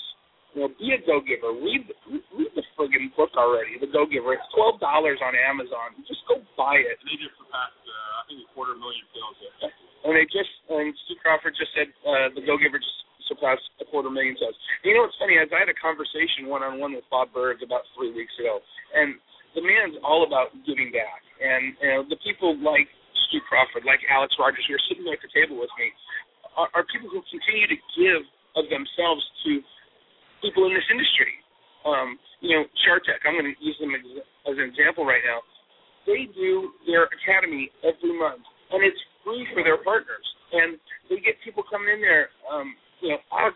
You 0.55 0.67
know, 0.67 0.71
be 0.79 0.95
a 0.95 0.99
go-giver. 1.07 1.55
Read 1.55 1.91
read 2.35 2.53
the 2.59 2.67
friggin' 2.75 3.15
book 3.15 3.31
already, 3.39 3.79
The 3.79 3.87
Go-Giver. 3.87 4.35
It's 4.35 4.51
twelve 4.51 4.83
dollars 4.83 5.23
on 5.23 5.39
Amazon. 5.39 5.95
Just 6.11 6.27
go 6.27 6.43
buy 6.59 6.79
it. 6.83 6.99
They 7.07 7.15
just 7.23 7.39
surpassed, 7.39 7.83
uh, 7.87 8.19
I 8.19 8.23
think, 8.27 8.43
a 8.43 8.49
quarter 8.51 8.75
million 8.75 9.07
sales. 9.15 9.39
Yet. 9.39 9.71
And 10.07 10.19
they 10.19 10.27
just, 10.27 10.51
and 10.71 10.91
Stu 11.07 11.15
Crawford 11.23 11.55
just 11.55 11.71
said 11.75 11.95
uh, 12.03 12.35
the 12.35 12.43
Go 12.43 12.59
Giver 12.59 12.83
just 12.83 12.99
surpassed 13.31 13.63
a 13.79 13.87
quarter 13.87 14.11
million 14.11 14.35
sales. 14.43 14.59
You 14.83 14.99
know 14.99 15.07
what's 15.07 15.15
funny? 15.23 15.39
As 15.39 15.47
I 15.55 15.63
had 15.63 15.71
a 15.71 15.79
conversation 15.79 16.51
one 16.51 16.67
on 16.67 16.83
one 16.83 16.99
with 16.99 17.07
Bob 17.15 17.31
Burg 17.31 17.63
about 17.63 17.87
three 17.95 18.11
weeks 18.11 18.35
ago, 18.43 18.59
and 18.99 19.23
the 19.55 19.63
man's 19.63 20.03
all 20.03 20.27
about 20.27 20.51
giving 20.67 20.91
back. 20.91 21.23
And 21.39 21.79
you 21.79 21.91
know, 21.95 22.03
the 22.11 22.19
people 22.27 22.59
like 22.59 22.91
Stu 23.31 23.39
Crawford, 23.47 23.87
like 23.87 24.03
Alex 24.11 24.35
Rogers, 24.37 24.67
who 24.67 24.75
are 24.75 24.87
sitting 24.91 25.07
there 25.07 25.15
at 25.15 25.23
the 25.23 25.31
table 25.31 25.57
with 25.57 25.71
me, 25.79 25.95
are, 26.59 26.69
are 26.75 26.85
people 26.91 27.07
who 27.07 27.23
continue 27.31 27.71
to 27.71 27.79
give 27.95 28.27
of 28.59 28.67
themselves 28.67 29.23
to 29.47 29.63
people 30.43 30.67
in 30.67 30.75
this 30.75 30.87
industry. 30.91 31.39
Um, 31.87 32.19
you 32.43 32.59
know, 32.59 32.67
Chartec, 32.83 33.23
I'm 33.23 33.39
going 33.39 33.47
to 33.47 33.57
use 33.63 33.79
them 33.79 33.95
as, 33.95 34.03
as 34.51 34.55
an 34.59 34.67
example 34.67 35.07
right 35.07 35.23
now. 35.23 35.41
They 36.09 36.27
do 36.35 36.75
their 36.89 37.07
academy 37.07 37.71
every 37.87 38.13
month, 38.19 38.43
and 38.75 38.83
it's 38.83 38.99
free 39.23 39.47
for 39.55 39.63
their 39.63 39.79
partners. 39.85 40.27
And 40.51 40.81
they 41.07 41.23
get 41.23 41.39
people 41.47 41.63
coming 41.63 41.95
in 41.95 42.01
there. 42.03 42.35
Um, 42.51 42.75
you 42.99 43.15
know, 43.15 43.21
Alex 43.31 43.55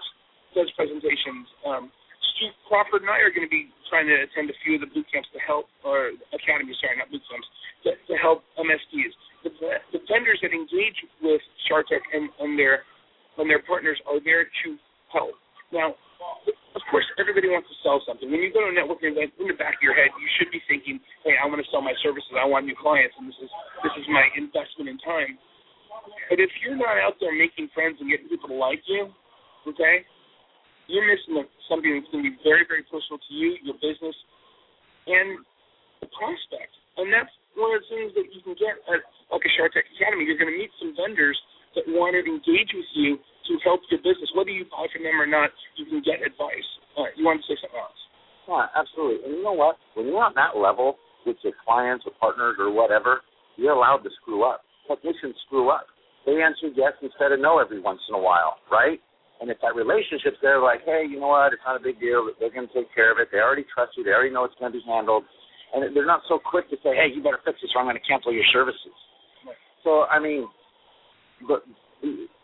does 0.55 0.71
presentations. 0.79 1.51
Um, 1.67 1.91
Stu 2.37 2.53
Crawford 2.71 3.03
and 3.03 3.11
I 3.11 3.19
are 3.25 3.35
going 3.35 3.45
to 3.45 3.51
be 3.51 3.73
trying 3.91 4.07
to 4.07 4.15
attend 4.15 4.49
a 4.53 4.57
few 4.63 4.79
of 4.79 4.87
the 4.87 4.91
boot 4.93 5.09
camps 5.11 5.29
to 5.35 5.41
help, 5.43 5.67
or 5.83 6.15
academies, 6.31 6.79
sorry, 6.79 7.01
not 7.01 7.11
boot 7.11 7.25
camps, 7.27 7.49
to, 7.85 7.91
to 7.95 8.15
help 8.21 8.45
MSPs. 8.61 9.13
The, 9.45 9.53
the 9.93 10.01
vendors 10.09 10.41
that 10.41 10.57
engage 10.57 10.99
with 11.21 11.41
Chartec 11.69 12.01
and, 12.13 12.33
and 12.41 12.59
their 12.59 12.83
and 13.37 13.51
their 13.51 13.63
partners 13.67 14.01
are 14.09 14.23
there 14.23 14.47
to 14.47 14.69
help. 15.11 15.35
Now, 15.75 15.99
of 16.75 16.83
course, 16.91 17.05
everybody 17.19 17.51
wants 17.51 17.67
to 17.67 17.77
sell 17.83 17.99
something. 18.07 18.31
When 18.31 18.41
you 18.41 18.55
go 18.55 18.63
to 18.63 18.71
a 18.71 18.75
networking 18.75 19.11
event, 19.11 19.35
in 19.43 19.51
the 19.51 19.59
back 19.59 19.77
of 19.79 19.83
your 19.83 19.95
head, 19.95 20.15
you 20.15 20.29
should 20.39 20.51
be 20.55 20.63
thinking, 20.71 21.03
"Hey, 21.27 21.35
I 21.37 21.47
want 21.47 21.59
to 21.59 21.69
sell 21.71 21.83
my 21.83 21.95
services. 22.03 22.31
I 22.39 22.47
want 22.47 22.65
new 22.65 22.79
clients, 22.79 23.15
and 23.19 23.29
this 23.29 23.39
is 23.43 23.51
this 23.83 23.95
is 23.99 24.07
my 24.09 24.25
investment 24.39 24.89
in 24.89 24.99
time." 25.03 25.39
But 26.31 26.41
if 26.41 26.51
you're 26.63 26.79
not 26.79 26.97
out 26.99 27.19
there 27.21 27.35
making 27.35 27.69
friends 27.75 27.99
and 28.01 28.11
getting 28.11 28.29
people 28.29 28.49
to 28.49 28.59
like 28.59 28.83
you, 28.87 29.13
okay, 29.69 30.05
you're 30.87 31.07
missing 31.07 31.43
something 31.69 31.91
that's 31.95 32.11
going 32.13 32.25
to 32.25 32.31
be 32.31 32.37
very, 32.45 32.65
very 32.69 32.85
personal 32.85 33.19
to 33.19 33.33
you, 33.33 33.57
your 33.63 33.79
business, 33.81 34.17
and 35.07 35.41
the 36.01 36.09
prospect. 36.13 36.73
And 36.97 37.13
that's 37.13 37.33
one 37.57 37.75
of 37.75 37.83
the 37.83 37.89
things 37.91 38.11
that 38.19 38.27
you 38.31 38.41
can 38.43 38.55
get 38.59 38.79
at 38.91 39.03
like 39.31 39.45
a 39.45 39.51
Chartec 39.59 39.87
Academy. 39.99 40.27
You're 40.27 40.39
going 40.39 40.53
to 40.53 40.59
meet 40.59 40.71
some 40.79 40.95
vendors 40.95 41.39
that 41.75 41.87
want 41.91 42.15
to 42.15 42.23
engage 42.23 42.71
with 42.75 42.91
you 42.95 43.19
to 43.19 43.53
help 43.67 43.83
your 43.91 44.01
business. 44.01 44.31
Whether 44.35 44.55
you 44.55 44.65
buy 44.71 44.87
from 44.91 45.03
them 45.03 45.19
or 45.19 45.27
not, 45.27 45.51
you 45.77 45.87
can 45.87 46.03
get 46.03 46.23
advice. 46.23 46.69
All 46.95 47.05
right, 47.07 47.15
you 47.19 47.27
want 47.27 47.43
to 47.43 47.47
say 47.51 47.59
something 47.59 47.79
else? 47.79 48.01
Yeah, 48.47 48.67
absolutely. 48.77 49.19
And 49.27 49.33
you 49.39 49.43
know 49.43 49.57
what? 49.57 49.77
When 49.99 50.07
you're 50.07 50.23
on 50.23 50.37
that 50.39 50.55
level 50.55 50.97
with 51.27 51.37
your 51.43 51.57
clients 51.65 52.05
or 52.07 52.13
partners 52.21 52.57
or 52.61 52.71
whatever, 52.71 53.25
you're 53.57 53.75
allowed 53.75 54.07
to 54.07 54.11
screw 54.21 54.45
up. 54.45 54.63
Technicians 54.87 55.35
screw 55.47 55.71
up. 55.71 55.87
They 56.27 56.41
answer 56.41 56.73
yes 56.73 56.93
instead 57.03 57.33
of 57.33 57.41
no 57.41 57.59
every 57.59 57.81
once 57.81 58.01
in 58.09 58.15
a 58.15 58.21
while, 58.21 58.61
right? 58.71 59.01
And 59.41 59.51
if 59.51 59.59
that 59.61 59.75
relationship's 59.75 60.41
there, 60.41 60.61
like, 60.61 60.81
hey, 60.87 61.05
you 61.09 61.21
know 61.21 61.35
what? 61.35 61.53
It's 61.53 61.63
not 61.67 61.77
a 61.77 61.83
big 61.83 62.01
deal. 62.01 62.31
They're 62.39 62.55
going 62.55 62.69
to 62.69 62.75
take 62.75 62.89
care 62.95 63.13
of 63.13 63.19
it. 63.19 63.29
They 63.33 63.39
already 63.43 63.67
trust 63.69 63.93
you. 63.97 64.05
They 64.05 64.15
already 64.15 64.33
know 64.33 64.45
it's 64.45 64.55
going 64.61 64.73
to 64.73 64.79
be 64.79 64.85
handled. 64.87 65.25
And 65.75 65.95
they're 65.95 66.07
not 66.07 66.23
so 66.31 66.39
quick 66.39 66.71
to 66.71 66.77
say, 66.87 66.95
hey, 66.95 67.11
you 67.11 67.23
better 67.23 67.43
fix 67.45 67.59
this 67.61 67.71
or 67.75 67.83
I'm 67.83 67.91
going 67.91 67.99
to 67.99 68.07
cancel 68.07 68.33
your 68.33 68.47
services. 68.55 68.95
So, 69.83 70.07
I 70.07 70.23
mean, 70.23 70.47
the, 71.51 71.59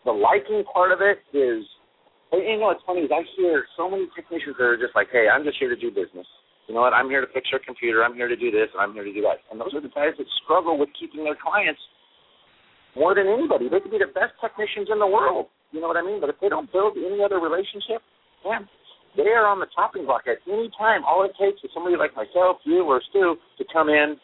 the 0.03 0.11
liking 0.11 0.63
part 0.67 0.91
of 0.91 0.99
it 0.99 1.23
is, 1.31 1.63
and 2.31 2.43
you 2.43 2.59
know 2.59 2.71
what's 2.71 2.83
funny 2.85 3.07
is 3.07 3.11
I 3.11 3.23
hear 3.39 3.63
so 3.75 3.89
many 3.89 4.07
technicians 4.15 4.55
that 4.59 4.67
are 4.67 4.79
just 4.79 4.95
like, 4.95 5.07
hey, 5.11 5.31
I'm 5.31 5.43
just 5.43 5.57
here 5.59 5.71
to 5.71 5.79
do 5.79 5.89
business. 5.89 6.27
You 6.67 6.75
know 6.75 6.83
what? 6.83 6.93
I'm 6.93 7.09
here 7.09 7.19
to 7.23 7.31
fix 7.33 7.47
your 7.51 7.59
computer. 7.63 8.03
I'm 8.03 8.15
here 8.15 8.27
to 8.27 8.35
do 8.35 8.51
this. 8.51 8.67
And 8.75 8.79
I'm 8.83 8.93
here 8.93 9.03
to 9.03 9.11
do 9.11 9.23
that. 9.27 9.43
And 9.51 9.59
those 9.59 9.73
are 9.75 9.81
the 9.81 9.91
guys 9.91 10.15
that 10.19 10.27
struggle 10.43 10.77
with 10.77 10.91
keeping 10.95 11.23
their 11.23 11.35
clients 11.39 11.81
more 12.95 13.15
than 13.15 13.27
anybody. 13.27 13.67
They 13.67 13.79
could 13.79 13.91
be 13.91 13.99
the 13.99 14.11
best 14.11 14.35
technicians 14.39 14.91
in 14.91 14.99
the 14.99 15.07
world. 15.07 15.47
You 15.71 15.79
know 15.79 15.87
what 15.87 15.99
I 15.99 16.03
mean? 16.03 16.19
But 16.19 16.29
if 16.29 16.39
they 16.39 16.47
don't 16.47 16.71
build 16.71 16.99
any 16.99 17.23
other 17.23 17.39
relationship, 17.39 18.03
man, 18.43 18.67
they 19.19 19.27
are 19.35 19.43
on 19.43 19.59
the 19.59 19.67
chopping 19.75 20.07
block 20.07 20.23
at 20.27 20.39
any 20.47 20.71
time. 20.79 21.03
All 21.03 21.27
it 21.27 21.35
takes 21.35 21.59
is 21.63 21.71
somebody 21.75 21.99
like 21.99 22.15
myself, 22.15 22.63
you, 22.63 22.87
or 22.87 23.03
Stu 23.11 23.35
to 23.35 23.63
come 23.67 23.91
in 23.91 24.15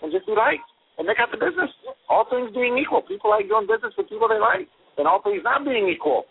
and 0.00 0.08
just 0.08 0.24
be 0.24 0.32
liked 0.32 0.64
and 0.96 1.04
make 1.04 1.20
out 1.20 1.28
the 1.28 1.40
business. 1.40 1.68
All 2.08 2.24
things 2.28 2.52
being 2.56 2.80
equal, 2.80 3.04
people 3.04 3.28
like 3.28 3.48
doing 3.52 3.68
business 3.68 3.92
with 3.96 4.08
people 4.08 4.32
they 4.32 4.40
like, 4.40 4.68
and 4.96 5.04
all 5.04 5.20
things 5.20 5.44
not 5.44 5.64
being 5.64 5.92
equal, 5.92 6.24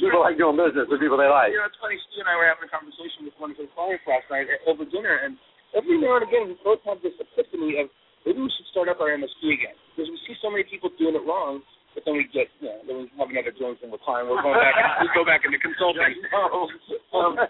people 0.00 0.24
like 0.24 0.40
doing 0.40 0.56
business 0.56 0.88
with 0.88 1.00
people 1.00 1.20
they 1.20 1.28
like. 1.28 1.52
You 1.52 1.60
know, 1.60 1.68
it's 1.68 1.80
funny. 1.80 2.00
Stu 2.08 2.24
and 2.24 2.28
I 2.32 2.36
were 2.40 2.48
having 2.48 2.64
a 2.64 2.72
conversation 2.72 3.28
with 3.28 3.36
one 3.36 3.52
of 3.52 3.60
his 3.60 3.68
clients 3.76 4.04
last 4.08 4.28
night 4.32 4.48
over 4.64 4.88
dinner, 4.88 5.20
and 5.20 5.36
every 5.76 6.00
now 6.00 6.16
and 6.16 6.24
again 6.24 6.48
we 6.48 6.56
both 6.64 6.80
have 6.88 7.04
this 7.04 7.16
epiphany 7.20 7.76
of 7.76 7.92
maybe 8.24 8.40
we 8.40 8.48
should 8.56 8.68
start 8.72 8.88
up 8.88 9.04
our 9.04 9.12
MSP 9.12 9.52
again 9.52 9.76
because 9.92 10.08
we 10.08 10.16
see 10.24 10.36
so 10.40 10.48
many 10.48 10.64
people 10.64 10.88
doing 10.96 11.14
it 11.14 11.24
wrong 11.28 11.60
but 11.96 12.04
then 12.04 12.20
we 12.20 12.28
get, 12.28 12.52
you 12.60 12.68
know, 12.68 12.78
then 12.84 12.96
we 13.00 13.04
have 13.16 13.32
another 13.32 13.56
drink 13.56 13.80
and 13.80 13.88
we're. 13.88 14.04
We're 14.04 14.44
going 14.44 14.60
back. 14.60 15.00
we 15.00 15.08
go 15.16 15.24
back 15.24 15.48
into 15.48 15.56
consulting. 15.56 16.20
um, 17.16 17.40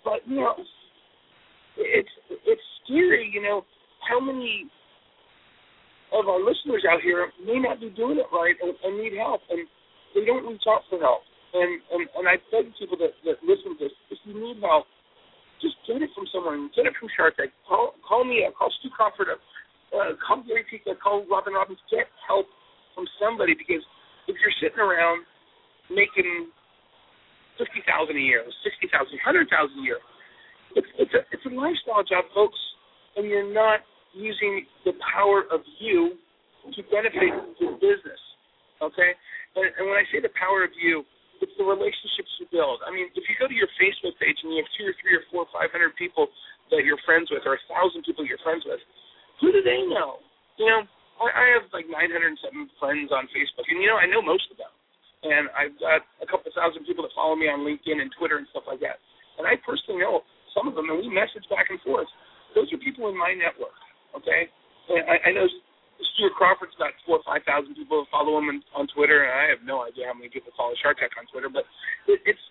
but 0.00 0.24
you 0.24 0.40
know, 0.40 0.56
it's 1.76 2.08
it's 2.48 2.66
scary. 2.80 3.28
You 3.28 3.44
know, 3.44 3.68
how 4.08 4.24
many 4.24 4.72
of 6.16 6.32
our 6.32 6.40
listeners 6.40 6.80
out 6.88 7.04
here 7.04 7.28
may 7.44 7.60
not 7.60 7.76
be 7.76 7.92
doing 7.92 8.16
it 8.16 8.24
right 8.32 8.56
and, 8.64 8.72
and 8.72 8.96
need 8.96 9.20
help, 9.20 9.44
and 9.52 9.68
they 10.16 10.24
don't 10.24 10.48
reach 10.48 10.64
out 10.64 10.88
for 10.88 10.96
help. 10.96 11.20
And 11.52 11.76
and 11.92 12.08
and 12.16 12.24
I 12.24 12.40
beg 12.48 12.72
people 12.80 12.96
that 13.04 13.12
that 13.28 13.36
listen 13.44 13.76
to 13.76 13.84
this, 13.84 13.92
if 14.08 14.16
you 14.24 14.32
need 14.32 14.64
help, 14.64 14.88
just 15.60 15.76
get 15.84 16.00
it 16.00 16.08
from 16.16 16.24
someone. 16.32 16.72
Get 16.72 16.88
it 16.88 16.96
from 16.96 17.12
Chartec. 17.12 17.52
Call 17.68 18.00
call 18.00 18.24
me 18.24 18.48
up. 18.48 18.56
Call 18.56 18.72
Stu 18.80 18.88
Crawford 18.88 19.28
up. 19.28 19.44
Uh, 19.92 20.16
call 20.24 20.40
Gary 20.48 20.64
Pica. 20.72 20.96
Call 20.96 21.28
Robin 21.28 21.52
Robins. 21.52 21.84
Get 21.92 22.08
help 22.24 22.48
from 22.94 23.04
somebody 23.20 23.54
because 23.54 23.82
if 24.30 24.38
you're 24.40 24.56
sitting 24.62 24.80
around 24.80 25.26
making 25.90 26.48
fifty 27.58 27.84
thousand 27.84 28.16
a 28.16 28.24
year, 28.24 28.42
sixty 28.64 28.88
thousand, 28.88 29.18
hundred 29.20 29.50
thousand 29.50 29.78
a 29.78 29.84
year, 29.84 30.00
it's 30.78 30.90
it's 30.98 31.14
a 31.14 31.22
it's 31.30 31.44
a 31.46 31.52
lifestyle 31.52 32.02
job, 32.06 32.24
folks, 32.32 32.58
and 33.16 33.28
you're 33.28 33.52
not 33.52 33.84
using 34.14 34.66
the 34.86 34.94
power 35.14 35.44
of 35.50 35.60
you 35.78 36.18
to 36.72 36.80
benefit 36.88 37.34
your 37.60 37.76
business. 37.78 38.22
Okay, 38.82 39.12
and, 39.54 39.66
and 39.78 39.84
when 39.86 39.98
I 39.98 40.06
say 40.10 40.18
the 40.18 40.32
power 40.34 40.64
of 40.64 40.72
you, 40.74 41.06
it's 41.42 41.52
the 41.58 41.66
relationships 41.66 42.30
you 42.40 42.46
build. 42.50 42.82
I 42.86 42.90
mean, 42.90 43.10
if 43.14 43.24
you 43.28 43.34
go 43.38 43.46
to 43.46 43.56
your 43.56 43.70
Facebook 43.78 44.16
page 44.18 44.38
and 44.42 44.54
you 44.54 44.64
have 44.64 44.70
two 44.74 44.86
or 44.88 44.94
three 44.98 45.14
or 45.14 45.24
four 45.30 45.46
or 45.46 45.50
five 45.54 45.70
hundred 45.70 45.94
people 45.94 46.30
that 46.72 46.82
you're 46.82 47.00
friends 47.04 47.28
with, 47.30 47.44
or 47.44 47.54
a 47.54 47.62
thousand 47.70 48.02
people 48.02 48.24
you're 48.24 48.40
friends 48.42 48.64
with, 48.66 48.80
who 49.40 49.52
do 49.52 49.60
they 49.62 49.84
know? 49.86 50.24
You 50.58 50.66
know, 50.70 50.82
I 51.20 51.46
have 51.58 51.70
like 51.70 51.86
907 51.86 52.42
friends 52.78 53.10
on 53.14 53.30
Facebook, 53.30 53.66
and 53.70 53.78
you 53.78 53.88
know 53.88 53.98
I 53.98 54.06
know 54.10 54.20
most 54.20 54.50
of 54.50 54.58
them, 54.58 54.72
and 55.24 55.48
I've 55.54 55.76
got 55.78 56.02
a 56.20 56.26
couple 56.26 56.50
thousand 56.52 56.84
people 56.84 57.06
that 57.06 57.14
follow 57.14 57.38
me 57.38 57.46
on 57.46 57.62
LinkedIn 57.62 58.02
and 58.02 58.10
Twitter 58.18 58.38
and 58.38 58.48
stuff 58.50 58.66
like 58.66 58.82
that. 58.82 58.98
And 59.38 59.46
I 59.46 59.58
personally 59.62 60.02
know 60.02 60.26
some 60.54 60.66
of 60.70 60.74
them, 60.74 60.90
and 60.90 60.98
we 60.98 61.10
message 61.10 61.46
back 61.50 61.70
and 61.70 61.78
forth. 61.82 62.10
Those 62.54 62.70
are 62.70 62.78
people 62.78 63.10
in 63.10 63.16
my 63.18 63.34
network, 63.34 63.74
okay? 64.14 64.46
And 64.90 65.02
I, 65.10 65.16
I 65.26 65.34
know 65.34 65.46
Stuart 66.14 66.34
Crawford's 66.38 66.74
got 66.78 66.94
four 67.06 67.22
or 67.22 67.26
five 67.26 67.42
thousand 67.46 67.74
people 67.74 68.02
that 68.02 68.10
follow 68.10 68.38
him 68.38 68.62
on 68.74 68.86
Twitter, 68.94 69.26
and 69.26 69.32
I 69.34 69.46
have 69.50 69.62
no 69.62 69.82
idea 69.82 70.10
how 70.10 70.14
many 70.14 70.30
people 70.30 70.54
follow 70.58 70.74
Chartec 70.82 71.14
on 71.18 71.26
Twitter, 71.30 71.50
but 71.50 71.66
it, 72.10 72.22
it's 72.26 72.44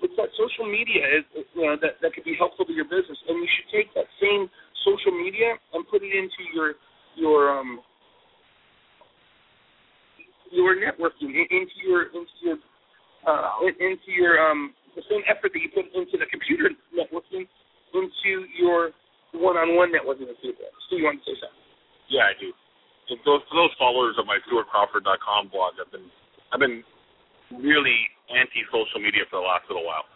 it's 0.00 0.16
that 0.16 0.32
social 0.36 0.64
media 0.64 1.04
is 1.20 1.24
you 1.52 1.64
know 1.68 1.76
that 1.80 2.00
that 2.00 2.16
could 2.16 2.24
be 2.24 2.36
helpful 2.36 2.64
to 2.64 2.72
your 2.72 2.88
business, 2.88 3.16
and 3.28 3.36
you 3.40 3.48
should 3.48 3.68
take 3.72 3.88
that 3.96 4.08
same 4.20 4.48
social 4.84 5.12
media 5.12 5.56
and 5.76 5.84
put 5.88 6.00
it 6.00 6.12
into 6.12 6.40
your 6.52 6.76
your 7.16 7.52
um 7.52 7.80
your 10.50 10.76
networking 10.76 11.30
into 11.30 11.78
your 11.86 12.10
into 12.10 12.36
your 12.42 12.56
uh, 13.26 13.62
into 13.66 14.10
your 14.10 14.38
um 14.42 14.74
the 14.96 15.02
same 15.06 15.22
effort 15.30 15.54
that 15.54 15.62
you 15.62 15.70
put 15.70 15.86
into 15.94 16.18
the 16.18 16.26
computer 16.26 16.70
networking 16.90 17.46
into 17.94 18.46
your 18.58 18.90
one-on-one 19.34 19.94
networking 19.94 20.26
with 20.26 20.38
people. 20.42 20.66
So 20.90 20.98
you 20.98 21.06
want 21.06 21.22
to 21.22 21.24
say 21.26 21.38
something? 21.38 21.62
Yeah, 22.10 22.26
I 22.26 22.34
do. 22.38 22.50
For 23.06 23.18
those, 23.22 23.42
those 23.54 23.74
followers 23.78 24.18
of 24.18 24.26
my 24.26 24.38
StuartCrawford.com 24.46 25.50
blog, 25.54 25.78
I've 25.78 25.90
been 25.90 26.10
I've 26.50 26.62
been 26.62 26.82
really 27.54 27.98
anti-social 28.30 29.02
media 29.02 29.26
for 29.30 29.42
the 29.42 29.46
last 29.46 29.66
little 29.70 29.86
while, 29.86 30.06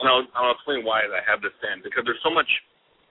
and 0.00 0.08
I'll, 0.08 0.24
I'll 0.36 0.52
explain 0.56 0.84
why 0.84 1.04
I 1.04 1.24
have 1.24 1.40
this 1.40 1.52
stand 1.60 1.84
because 1.84 2.04
there's 2.04 2.20
so 2.24 2.32
much 2.32 2.48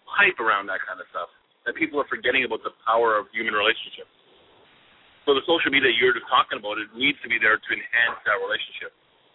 hype 0.05 0.37
around 0.37 0.69
that 0.69 0.81
kind 0.85 1.01
of 1.01 1.09
stuff 1.09 1.29
that 1.65 1.77
people 1.77 2.01
are 2.01 2.09
forgetting 2.09 2.45
about 2.45 2.61
the 2.65 2.73
power 2.85 3.17
of 3.17 3.29
human 3.33 3.53
relationships. 3.53 4.09
So 5.25 5.37
the 5.37 5.45
social 5.45 5.69
media 5.69 5.93
you're 5.93 6.17
just 6.17 6.25
talking 6.27 6.57
about, 6.57 6.81
it 6.81 6.89
needs 6.97 7.17
to 7.21 7.29
be 7.29 7.37
there 7.37 7.55
to 7.61 7.69
enhance 7.69 8.19
that 8.25 8.37
relationship. 8.41 8.91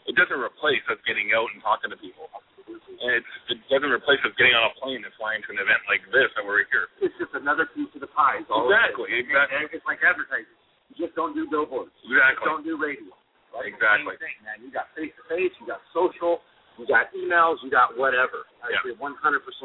It 0.07 0.15
doesn't 0.19 0.39
replace 0.39 0.83
us 0.91 0.99
getting 1.07 1.31
out 1.35 1.51
and 1.55 1.63
talking 1.63 1.91
to 1.91 1.99
people. 1.99 2.27
And 2.67 3.11
it's, 3.23 3.33
it 3.51 3.59
doesn't 3.71 3.91
replace 3.91 4.19
us 4.27 4.35
getting 4.39 4.55
on 4.55 4.71
a 4.71 4.75
plane 4.79 5.03
and 5.03 5.15
flying 5.19 5.43
to 5.47 5.51
an 5.55 5.59
event 5.63 5.83
like 5.87 6.03
this 6.11 6.31
that 6.35 6.43
we're 6.43 6.67
here. 6.71 6.91
It's 7.03 7.15
just 7.19 7.31
another 7.39 7.67
piece 7.71 7.91
of 7.95 8.03
the 8.03 8.11
pie. 8.11 8.43
Exactly, 8.43 9.11
it 9.15 9.27
exactly. 9.27 9.55
And 9.55 9.67
it's 9.71 9.87
like 9.87 10.03
advertising. 10.03 10.51
You 10.91 11.07
just 11.07 11.15
don't 11.19 11.35
do 11.35 11.47
billboards. 11.47 11.95
Exactly. 12.03 12.19
You 12.19 12.35
just 12.39 12.47
don't 12.47 12.67
do 12.67 12.75
radio. 12.79 13.11
Right? 13.55 13.71
Exactly. 13.71 14.15
Same 14.19 14.23
thing, 14.23 14.39
man. 14.47 14.57
You 14.63 14.71
got 14.75 14.91
face 14.99 15.15
to 15.15 15.25
face. 15.31 15.55
You 15.63 15.67
got 15.71 15.83
social. 15.95 16.43
You 16.79 16.85
got 16.91 17.11
emails. 17.15 17.63
You 17.63 17.71
got 17.71 17.95
whatever. 17.99 18.47
I 18.63 18.71
Yeah. 18.75 18.83
agree 18.83 18.95
100% 18.99 19.15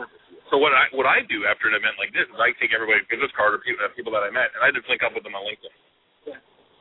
with 0.10 0.26
you. 0.32 0.38
So 0.50 0.58
what 0.62 0.74
I 0.74 0.90
what 0.94 1.06
I 1.10 1.22
do 1.26 1.46
after 1.50 1.68
an 1.70 1.76
event 1.78 1.98
like 2.02 2.14
this 2.14 2.26
is 2.30 2.38
I 2.38 2.54
take 2.62 2.74
everybody's 2.74 3.06
business 3.10 3.32
card 3.38 3.54
or 3.54 3.60
people, 3.62 3.84
uh, 3.86 3.90
people 3.98 4.14
that 4.18 4.24
I 4.26 4.32
met 4.34 4.54
and 4.58 4.62
I 4.66 4.72
just 4.74 4.88
link 4.90 5.02
up 5.06 5.14
with 5.14 5.22
them 5.26 5.36
on 5.38 5.44
LinkedIn. 5.46 5.74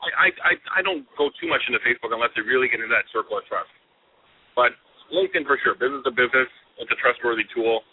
I 0.01 0.33
I 0.33 0.53
I 0.77 0.81
don't 0.81 1.05
go 1.21 1.29
too 1.37 1.49
much 1.49 1.61
into 1.69 1.81
Facebook 1.85 2.13
unless 2.13 2.33
they 2.33 2.43
really 2.45 2.73
get 2.73 2.81
into 2.81 2.93
that 2.93 3.09
circle 3.13 3.37
of 3.37 3.45
trust. 3.45 3.71
But 4.57 4.73
LinkedIn 5.13 5.45
for 5.45 5.61
sure, 5.61 5.77
business 5.77 6.01
to 6.09 6.13
business, 6.15 6.49
it's 6.81 6.91
a 6.91 6.99
trustworthy 6.99 7.45
tool, 7.53 7.85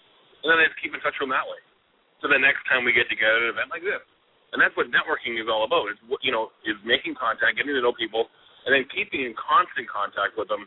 and 0.43 0.47
then 0.47 0.57
I 0.61 0.71
just 0.71 0.79
keep 0.79 0.95
in 0.95 1.01
touch 1.03 1.17
with 1.19 1.27
them 1.27 1.35
that 1.35 1.45
way. 1.45 1.59
So 2.23 2.31
the 2.31 2.39
next 2.39 2.63
time 2.65 2.87
we 2.87 2.95
get 2.95 3.11
together 3.11 3.51
at 3.51 3.51
an 3.51 3.53
event 3.53 3.69
like 3.69 3.83
this, 3.83 4.01
and 4.55 4.57
that's 4.57 4.73
what 4.79 4.87
networking 4.89 5.35
is 5.37 5.51
all 5.51 5.67
about. 5.67 5.91
Is 5.91 5.99
you 6.23 6.31
know 6.31 6.55
is 6.63 6.79
making 6.87 7.19
contact, 7.19 7.59
getting 7.59 7.75
to 7.75 7.83
know 7.83 7.93
people, 7.93 8.31
and 8.65 8.71
then 8.71 8.87
keeping 8.87 9.27
in 9.27 9.35
constant 9.35 9.85
contact 9.91 10.39
with 10.39 10.47
them 10.47 10.65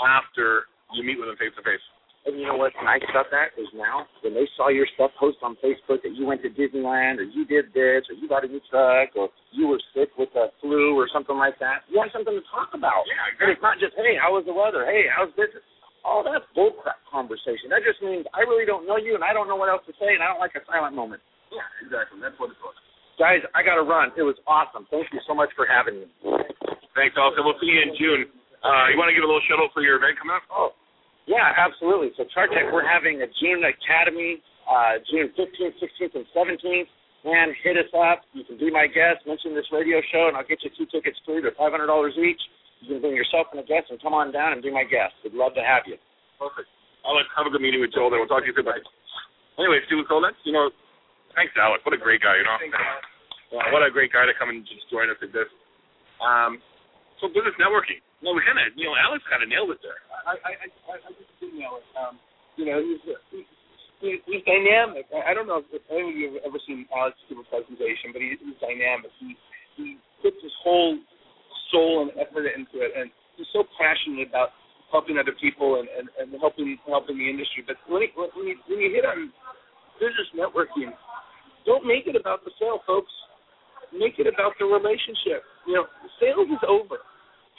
after 0.00 0.66
you 0.96 1.04
meet 1.04 1.20
with 1.20 1.28
them 1.28 1.36
face 1.36 1.54
to 1.54 1.62
face. 1.62 1.84
And 2.22 2.38
you 2.38 2.46
know 2.46 2.54
what's 2.54 2.78
nice 2.86 3.02
about 3.10 3.34
that 3.34 3.50
is 3.58 3.66
now 3.74 4.06
when 4.22 4.30
they 4.30 4.46
saw 4.54 4.70
your 4.70 4.86
stuff 4.94 5.10
post 5.18 5.42
on 5.42 5.58
Facebook 5.58 6.06
that 6.06 6.14
you 6.14 6.22
went 6.22 6.38
to 6.46 6.50
Disneyland 6.54 7.18
or 7.18 7.26
you 7.26 7.42
did 7.42 7.74
this 7.74 8.06
or 8.06 8.14
you 8.14 8.30
got 8.30 8.46
a 8.46 8.48
new 8.48 8.62
truck 8.70 9.10
or 9.18 9.26
you 9.50 9.66
were 9.66 9.82
sick 9.90 10.14
with 10.14 10.30
the 10.30 10.54
flu 10.62 10.94
or 10.94 11.10
something 11.10 11.34
like 11.34 11.58
that, 11.58 11.82
you 11.90 11.98
have 11.98 12.14
something 12.14 12.30
to 12.30 12.46
talk 12.46 12.70
about. 12.78 13.02
Yeah, 13.10 13.42
And 13.42 13.50
it's 13.50 13.64
not 13.64 13.82
just, 13.82 13.98
hey, 13.98 14.14
how 14.14 14.38
was 14.38 14.46
the 14.46 14.54
weather? 14.54 14.86
Hey, 14.86 15.10
how's 15.10 15.34
business? 15.34 15.66
All 16.06 16.22
that's 16.22 16.46
bullcrap 16.54 17.02
conversation. 17.10 17.70
That 17.74 17.82
just 17.82 17.98
means 17.98 18.22
I 18.30 18.46
really 18.46 18.66
don't 18.66 18.86
know 18.86 18.98
you 18.98 19.18
and 19.18 19.26
I 19.26 19.34
don't 19.34 19.50
know 19.50 19.58
what 19.58 19.70
else 19.70 19.82
to 19.90 19.94
say 19.98 20.14
and 20.14 20.22
I 20.22 20.30
don't 20.30 20.42
like 20.42 20.54
a 20.54 20.62
silent 20.70 20.94
moment. 20.94 21.22
Yeah, 21.50 21.66
exactly. 21.82 22.22
That's 22.22 22.38
what 22.38 22.54
it's 22.54 22.58
about. 22.62 22.78
Guys, 23.18 23.42
I 23.54 23.66
got 23.66 23.78
to 23.78 23.86
run. 23.86 24.14
It 24.14 24.22
was 24.22 24.38
awesome. 24.46 24.86
Thank 24.94 25.10
you 25.10 25.18
so 25.26 25.34
much 25.34 25.50
for 25.58 25.66
having 25.66 26.06
me. 26.06 26.08
Thanks, 26.94 27.18
Austin. 27.18 27.42
We'll 27.42 27.58
see 27.58 27.70
you 27.70 27.82
in 27.82 27.92
June. 27.98 28.22
Uh, 28.62 28.90
you 28.90 28.96
want 28.98 29.10
to 29.10 29.14
give 29.14 29.22
a 29.22 29.30
little 29.30 29.42
shout 29.50 29.58
out 29.58 29.74
for 29.74 29.82
your 29.82 29.98
event 29.98 30.18
coming 30.18 30.38
up? 30.38 30.46
Oh, 30.50 30.70
yeah, 31.26 31.54
absolutely. 31.54 32.10
So 32.16 32.24
Chartec, 32.34 32.72
we're 32.72 32.86
having 32.86 33.22
a 33.22 33.28
June 33.40 33.62
Academy, 33.62 34.42
uh, 34.66 34.98
June 35.10 35.30
15th, 35.38 35.78
16th, 35.78 36.14
and 36.18 36.26
17th. 36.34 36.90
Man, 37.22 37.54
hit 37.62 37.78
us 37.78 37.90
up. 37.94 38.26
You 38.34 38.42
can 38.42 38.58
be 38.58 38.70
my 38.70 38.90
guest, 38.90 39.22
mention 39.26 39.54
this 39.54 39.70
radio 39.70 40.02
show, 40.10 40.26
and 40.26 40.34
I'll 40.34 40.46
get 40.46 40.58
you 40.66 40.74
two 40.74 40.90
tickets 40.90 41.14
free. 41.22 41.38
They're 41.38 41.54
$500 41.54 41.86
each. 42.18 42.42
You 42.82 42.98
can 42.98 43.00
bring 43.00 43.14
yourself 43.14 43.46
and 43.54 43.62
a 43.62 43.66
guest 43.66 43.94
and 43.94 44.02
come 44.02 44.10
on 44.10 44.34
down 44.34 44.50
and 44.50 44.58
be 44.58 44.74
my 44.74 44.82
guest. 44.82 45.14
We'd 45.22 45.38
love 45.38 45.54
to 45.54 45.62
have 45.62 45.86
you. 45.86 45.94
Perfect. 46.42 46.66
Alex, 47.06 47.30
have 47.38 47.46
a 47.46 47.52
good 47.54 47.62
meeting 47.62 47.78
with 47.78 47.94
Joel. 47.94 48.10
Then 48.10 48.18
we'll 48.18 48.30
talk 48.30 48.42
to 48.42 48.50
you 48.50 48.54
soon. 48.58 48.66
Bye. 48.66 48.82
Anyway, 49.54 49.78
Stu 49.86 50.02
Coleman, 50.10 50.34
you 50.42 50.50
know, 50.50 50.74
thanks, 51.38 51.54
Alex. 51.54 51.86
What 51.86 51.94
a 51.94 52.00
great 52.00 52.26
guy, 52.26 52.42
you 52.42 52.46
know. 52.46 52.58
Thanks, 52.58 52.74
what 53.70 53.86
a 53.86 53.90
great 53.92 54.10
guy 54.10 54.26
to 54.26 54.34
come 54.34 54.50
and 54.50 54.66
just 54.66 54.88
join 54.90 55.06
us 55.06 55.20
at 55.22 55.30
this. 55.30 55.46
Um, 56.18 56.58
so 57.20 57.30
business 57.30 57.54
networking. 57.60 58.02
No, 58.22 58.30
we 58.30 58.40
kind 58.46 58.58
of, 58.62 58.70
you 58.78 58.86
know, 58.86 58.94
Alex 58.94 59.26
kind 59.26 59.42
of 59.42 59.50
nailed 59.50 59.74
it 59.74 59.82
there. 59.82 59.98
I 60.22 60.38
I 60.38 60.50
I, 60.62 60.94
I 60.94 61.10
just 61.10 61.26
didn't 61.42 61.58
know 61.58 61.82
it. 61.82 61.86
Um, 61.98 62.22
you 62.54 62.70
know, 62.70 62.78
he's 62.78 63.02
he, 63.34 63.42
he, 63.98 64.08
he's 64.30 64.42
dynamic. 64.46 65.10
I, 65.10 65.30
I 65.30 65.32
don't 65.34 65.50
know 65.50 65.58
if 65.66 65.82
any 65.90 66.10
of 66.10 66.16
you 66.16 66.26
have 66.38 66.46
ever 66.46 66.62
seen 66.62 66.86
Alex 66.94 67.18
give 67.26 67.42
a 67.42 67.46
presentation, 67.50 68.14
but 68.14 68.22
he, 68.22 68.38
he's 68.38 68.58
dynamic. 68.62 69.10
He 69.18 69.34
he 69.74 69.98
puts 70.22 70.38
his 70.38 70.54
whole 70.62 70.98
soul 71.74 72.06
and 72.06 72.14
effort 72.14 72.46
into 72.46 72.78
it, 72.78 72.94
and 72.94 73.10
he's 73.34 73.50
so 73.50 73.66
passionate 73.74 74.30
about 74.30 74.54
helping 74.94 75.16
other 75.16 75.34
people 75.40 75.80
and, 75.80 75.88
and, 75.90 76.06
and 76.20 76.30
helping 76.38 76.78
helping 76.86 77.18
the 77.18 77.26
industry. 77.26 77.66
But 77.66 77.80
when, 77.90 78.06
he, 78.06 78.08
when 78.14 78.46
you 78.46 78.56
when 78.70 78.78
you 78.78 78.90
hit 78.94 79.02
on 79.02 79.34
business 79.98 80.30
networking, 80.38 80.94
don't 81.66 81.82
make 81.82 82.06
it 82.06 82.14
about 82.14 82.46
the 82.46 82.54
sale, 82.62 82.86
folks. 82.86 83.10
Make 83.90 84.16
it 84.22 84.30
about 84.30 84.54
the 84.62 84.64
relationship. 84.64 85.42
You 85.66 85.82
know, 85.82 85.84
sales 86.22 86.48
is 86.48 86.62
over. 86.70 87.02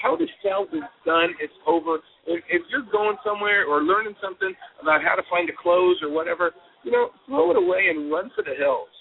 How 0.04 0.20
the 0.20 0.28
sales 0.44 0.68
is 0.76 0.84
done, 1.08 1.32
it's 1.40 1.56
over. 1.64 2.04
If, 2.28 2.44
if 2.52 2.62
you're 2.68 2.84
going 2.92 3.16
somewhere 3.24 3.64
or 3.64 3.88
learning 3.88 4.20
something 4.20 4.52
about 4.84 5.00
how 5.00 5.16
to 5.16 5.24
find 5.32 5.48
a 5.48 5.56
close 5.56 5.96
or 6.04 6.12
whatever, 6.12 6.52
you 6.84 6.92
know, 6.92 7.16
throw 7.26 7.56
it 7.56 7.58
away 7.58 7.88
and 7.88 8.12
run 8.12 8.28
for 8.36 8.44
the 8.44 8.52
hills. 8.52 8.92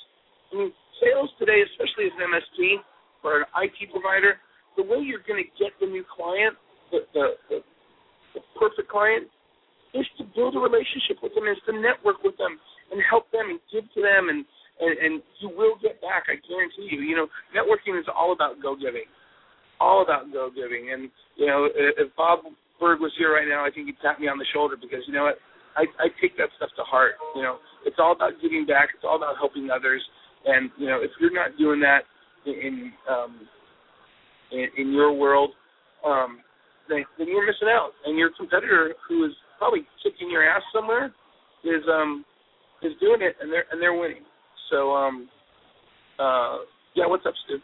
I 0.54 0.62
mean, 0.62 0.70
sales 1.02 1.26
today, 1.42 1.58
especially 1.74 2.06
as 2.06 2.14
an 2.14 2.30
MSP 2.30 2.78
or 3.26 3.42
an 3.42 3.46
IT 3.66 3.90
provider, 3.90 4.38
the 4.78 4.86
way 4.86 5.02
you're 5.02 5.26
going 5.26 5.42
to 5.42 5.50
get 5.58 5.74
the 5.82 5.90
new 5.90 6.06
client, 6.06 6.54
the, 6.94 7.02
the, 7.10 7.26
the, 7.50 7.58
the 8.38 8.40
perfect 8.54 8.86
client, 8.86 9.26
is 9.98 10.06
to 10.22 10.24
build 10.38 10.54
a 10.54 10.62
relationship 10.62 11.18
with 11.18 11.34
them, 11.34 11.50
is 11.50 11.58
to 11.66 11.74
network 11.74 12.22
with 12.22 12.38
them 12.38 12.62
and 12.94 13.02
help 13.10 13.26
them 13.34 13.50
and 13.50 13.58
give 13.74 13.90
to 13.98 14.00
them 14.00 14.30
and 14.30 14.46
and, 14.80 14.98
and 14.98 15.22
you 15.38 15.48
will 15.48 15.76
get 15.82 16.00
back. 16.00 16.26
I 16.26 16.40
guarantee 16.48 16.90
you. 16.90 17.02
You 17.06 17.14
know, 17.14 17.28
networking 17.54 17.94
is 18.00 18.06
all 18.10 18.32
about 18.32 18.58
go 18.62 18.74
giving, 18.74 19.06
all 19.82 20.02
about 20.02 20.30
go 20.30 20.46
giving. 20.54 20.94
And 20.94 21.10
you 21.34 21.46
know, 21.46 21.66
if 21.74 22.14
Bob 22.14 22.46
Burg 22.78 23.00
was 23.02 23.10
here 23.18 23.34
right 23.34 23.48
now, 23.48 23.66
I 23.66 23.70
think 23.74 23.86
he'd 23.86 23.98
tap 23.98 24.20
me 24.20 24.28
on 24.28 24.38
the 24.38 24.46
shoulder 24.54 24.76
because 24.78 25.02
you 25.06 25.12
know 25.12 25.26
what, 25.26 25.42
I 25.74 25.90
I 25.98 26.06
take 26.22 26.38
that 26.38 26.54
stuff 26.56 26.70
to 26.78 26.86
heart. 26.86 27.18
You 27.34 27.42
know, 27.42 27.58
it's 27.84 27.98
all 27.98 28.12
about 28.12 28.38
giving 28.40 28.64
back. 28.66 28.94
It's 28.94 29.02
all 29.02 29.16
about 29.16 29.34
helping 29.42 29.70
others. 29.70 30.02
And 30.46 30.70
you 30.78 30.86
know, 30.86 31.02
if 31.02 31.10
you're 31.18 31.34
not 31.34 31.58
doing 31.58 31.80
that 31.82 32.06
in 32.46 32.92
um, 33.10 33.48
in, 34.52 34.66
in 34.78 34.92
your 34.92 35.12
world, 35.12 35.50
um, 36.06 36.38
then, 36.88 37.04
then 37.18 37.28
you're 37.28 37.46
missing 37.46 37.68
out. 37.68 37.90
And 38.06 38.18
your 38.18 38.30
competitor, 38.36 38.94
who 39.08 39.24
is 39.24 39.32
probably 39.58 39.86
kicking 40.02 40.30
your 40.30 40.46
ass 40.48 40.62
somewhere, 40.74 41.12
is 41.64 41.82
um 41.90 42.24
is 42.82 42.92
doing 43.00 43.22
it, 43.22 43.36
and 43.40 43.50
they're 43.50 43.64
and 43.70 43.80
they're 43.80 43.94
winning. 43.94 44.26
So, 44.70 44.92
um, 44.92 45.28
uh, 46.18 46.58
yeah, 46.94 47.06
what's 47.06 47.26
up, 47.26 47.34
Stu? 47.44 47.58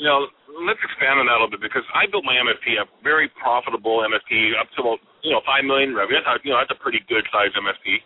You 0.00 0.08
know, 0.08 0.24
let's 0.64 0.80
expand 0.80 1.20
on 1.20 1.28
that 1.28 1.36
a 1.36 1.44
little 1.44 1.52
bit 1.52 1.60
because 1.60 1.84
I 1.92 2.08
built 2.08 2.24
my 2.24 2.32
MSP, 2.40 2.80
a 2.80 2.88
very 3.04 3.28
profitable 3.36 4.00
MSP, 4.00 4.56
up 4.56 4.72
to 4.72 4.78
about 4.80 5.00
you 5.20 5.28
know 5.28 5.44
five 5.44 5.60
million 5.68 5.92
revenue. 5.92 6.24
That's, 6.24 6.40
you 6.40 6.56
know, 6.56 6.58
that's 6.58 6.72
a 6.72 6.80
pretty 6.80 7.04
good 7.04 7.20
sized 7.28 7.52
MSP. 7.52 8.00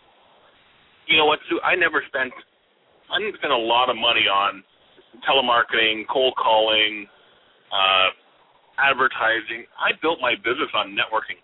You 1.07 1.23
know 1.23 1.31
what, 1.31 1.39
Stu? 1.47 1.63
I 1.63 1.79
never 1.79 2.03
spent, 2.11 2.35
I 3.15 3.23
didn't 3.23 3.39
spend 3.39 3.55
a 3.55 3.63
lot 3.63 3.93
of 3.93 3.97
money 3.97 4.27
on 4.27 4.67
telemarketing, 5.23 6.11
cold 6.11 6.35
calling, 6.35 7.07
uh, 7.71 8.09
advertising. 8.83 9.69
I 9.79 9.95
built 10.03 10.19
my 10.19 10.35
business 10.35 10.73
on 10.75 10.99
networking, 10.99 11.39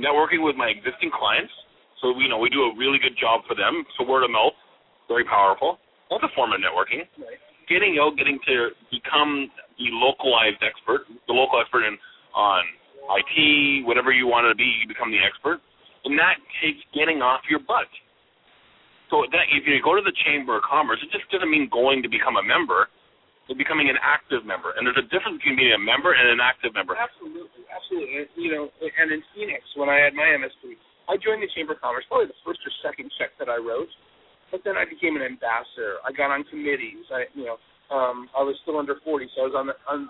networking 0.00 0.40
with 0.40 0.56
my 0.56 0.72
existing 0.72 1.12
clients. 1.12 1.52
So 2.00 2.16
you 2.16 2.32
know, 2.32 2.40
we 2.40 2.48
do 2.48 2.64
a 2.64 2.72
really 2.80 2.96
good 2.96 3.20
job 3.20 3.44
for 3.44 3.52
them. 3.52 3.84
So 4.00 4.08
word 4.08 4.24
of 4.24 4.32
mouth 4.32 4.56
very 5.08 5.24
powerful. 5.24 5.76
That's 6.08 6.24
a 6.24 6.32
form 6.32 6.52
of 6.52 6.60
networking. 6.64 7.04
Right. 7.20 7.40
Getting 7.68 7.96
out, 8.00 8.16
getting 8.16 8.38
to 8.46 8.70
become 8.92 9.48
the 9.78 9.88
localized 9.96 10.60
expert, 10.60 11.08
the 11.26 11.34
local 11.34 11.60
expert 11.60 11.84
in 11.84 11.96
on 12.34 12.62
IT, 13.14 13.86
whatever 13.86 14.12
you 14.12 14.26
want 14.26 14.44
to 14.48 14.54
be, 14.56 14.66
you 14.82 14.88
become 14.88 15.12
the 15.12 15.20
expert, 15.20 15.60
and 16.04 16.18
that 16.18 16.36
takes 16.60 16.80
getting 16.92 17.22
off 17.22 17.40
your 17.48 17.60
butt. 17.60 17.88
So 19.12 19.24
that 19.30 19.46
if 19.52 19.68
you 19.68 19.78
go 19.84 19.94
to 19.94 20.02
the 20.02 20.14
Chamber 20.24 20.56
of 20.56 20.64
Commerce, 20.64 20.98
it 21.04 21.12
just 21.12 21.28
doesn't 21.30 21.48
mean 21.48 21.68
going 21.68 22.00
to 22.02 22.10
become 22.10 22.40
a 22.40 22.44
member. 22.44 22.88
It's 23.44 23.60
becoming 23.60 23.92
an 23.92 24.00
active 24.00 24.48
member, 24.48 24.72
and 24.72 24.88
there's 24.88 24.96
a 24.96 25.04
difference 25.12 25.36
between 25.44 25.60
being 25.60 25.76
a 25.76 25.80
member 25.80 26.16
and 26.16 26.24
an 26.32 26.40
active 26.40 26.72
member. 26.72 26.96
Absolutely, 26.96 27.68
absolutely. 27.68 28.24
You 28.40 28.50
know, 28.56 28.64
and 28.80 29.12
in 29.12 29.20
Phoenix, 29.36 29.60
when 29.76 29.92
I 29.92 30.00
had 30.00 30.16
my 30.16 30.24
MSP, 30.32 30.80
I 31.12 31.20
joined 31.20 31.44
the 31.44 31.52
Chamber 31.52 31.76
of 31.76 31.84
Commerce, 31.84 32.08
probably 32.08 32.32
the 32.32 32.40
first 32.40 32.64
or 32.64 32.72
second 32.80 33.12
check 33.20 33.36
that 33.36 33.52
I 33.52 33.60
wrote 33.60 33.92
but 34.54 34.62
then 34.62 34.78
I 34.78 34.86
became 34.86 35.18
an 35.18 35.26
ambassador. 35.26 35.98
I 36.06 36.14
got 36.14 36.30
on 36.30 36.46
committees. 36.46 37.02
I, 37.10 37.26
you 37.34 37.50
know, 37.50 37.58
um, 37.90 38.30
I 38.38 38.46
was 38.46 38.54
still 38.62 38.78
under 38.78 38.94
40, 39.02 39.26
so 39.34 39.42
I 39.42 39.46
was 39.50 39.58
on 39.58 39.66
the 39.66 39.74
on, 39.90 40.06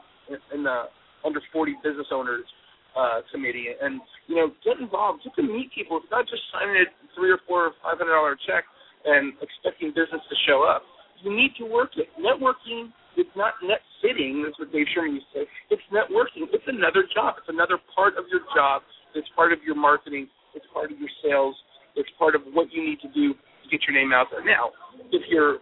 in 0.53 0.69
the 0.69 0.93
under 1.25 1.41
40 1.49 1.81
business 1.81 2.13
owners 2.13 2.45
uh, 2.93 3.25
committee, 3.33 3.73
and 3.73 4.05
you 4.29 4.37
know, 4.37 4.53
get 4.61 4.77
involved, 4.77 5.25
get 5.25 5.33
to 5.41 5.49
meet 5.49 5.73
people. 5.73 5.97
It's 5.97 6.13
not 6.13 6.29
just 6.29 6.45
signing 6.53 6.77
a 6.77 6.85
three 7.17 7.33
or 7.33 7.41
four 7.49 7.73
or 7.73 7.75
five 7.81 7.97
hundred 7.97 8.13
dollar 8.13 8.37
check 8.45 8.69
and 9.09 9.33
expecting 9.41 9.97
business 9.97 10.21
to 10.21 10.37
show 10.45 10.61
up. 10.69 10.85
You 11.25 11.33
need 11.33 11.57
to 11.57 11.65
work 11.65 11.97
it. 11.97 12.13
Networking 12.21 12.93
it's 13.17 13.33
not 13.39 13.55
net 13.63 13.81
sitting. 14.03 14.43
That's 14.43 14.59
what 14.59 14.75
Dave 14.75 14.91
Sherman 14.93 15.23
used 15.23 15.31
to 15.33 15.41
say. 15.41 15.45
It's 15.71 15.87
networking. 15.89 16.51
It's 16.51 16.67
another 16.67 17.07
job. 17.15 17.39
It's 17.39 17.49
another 17.49 17.79
part 17.95 18.19
of 18.19 18.27
your 18.27 18.43
job. 18.55 18.83
It's 19.15 19.29
part 19.39 19.55
of 19.55 19.63
your 19.63 19.79
marketing. 19.79 20.27
It's 20.55 20.67
part 20.75 20.91
of 20.91 20.99
your 20.99 21.11
sales. 21.23 21.55
It's 21.95 22.11
part 22.19 22.35
of 22.35 22.43
what 22.53 22.73
you 22.75 22.83
need 22.83 22.99
to 23.07 23.11
do 23.15 23.39
get 23.71 23.85
your 23.89 23.97
name 23.97 24.13
out 24.13 24.29
there. 24.31 24.45
Now, 24.45 24.71
if 25.13 25.23
you're 25.29 25.61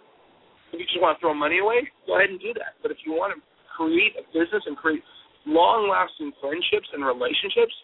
if 0.73 0.81
you 0.81 0.87
just 0.89 1.01
want 1.01 1.17
to 1.17 1.21
throw 1.21 1.37
money 1.37 1.61
away, 1.61 1.85
go 2.09 2.17
ahead 2.17 2.33
and 2.33 2.41
do 2.41 2.57
that. 2.57 2.81
But 2.81 2.91
if 2.91 3.05
you 3.05 3.13
want 3.13 3.37
to 3.37 3.39
create 3.77 4.17
a 4.17 4.25
business 4.33 4.65
and 4.65 4.77
create 4.77 5.05
long 5.45 5.89
lasting 5.89 6.33
friendships 6.41 6.89
and 6.97 7.05
relationships, 7.05 7.77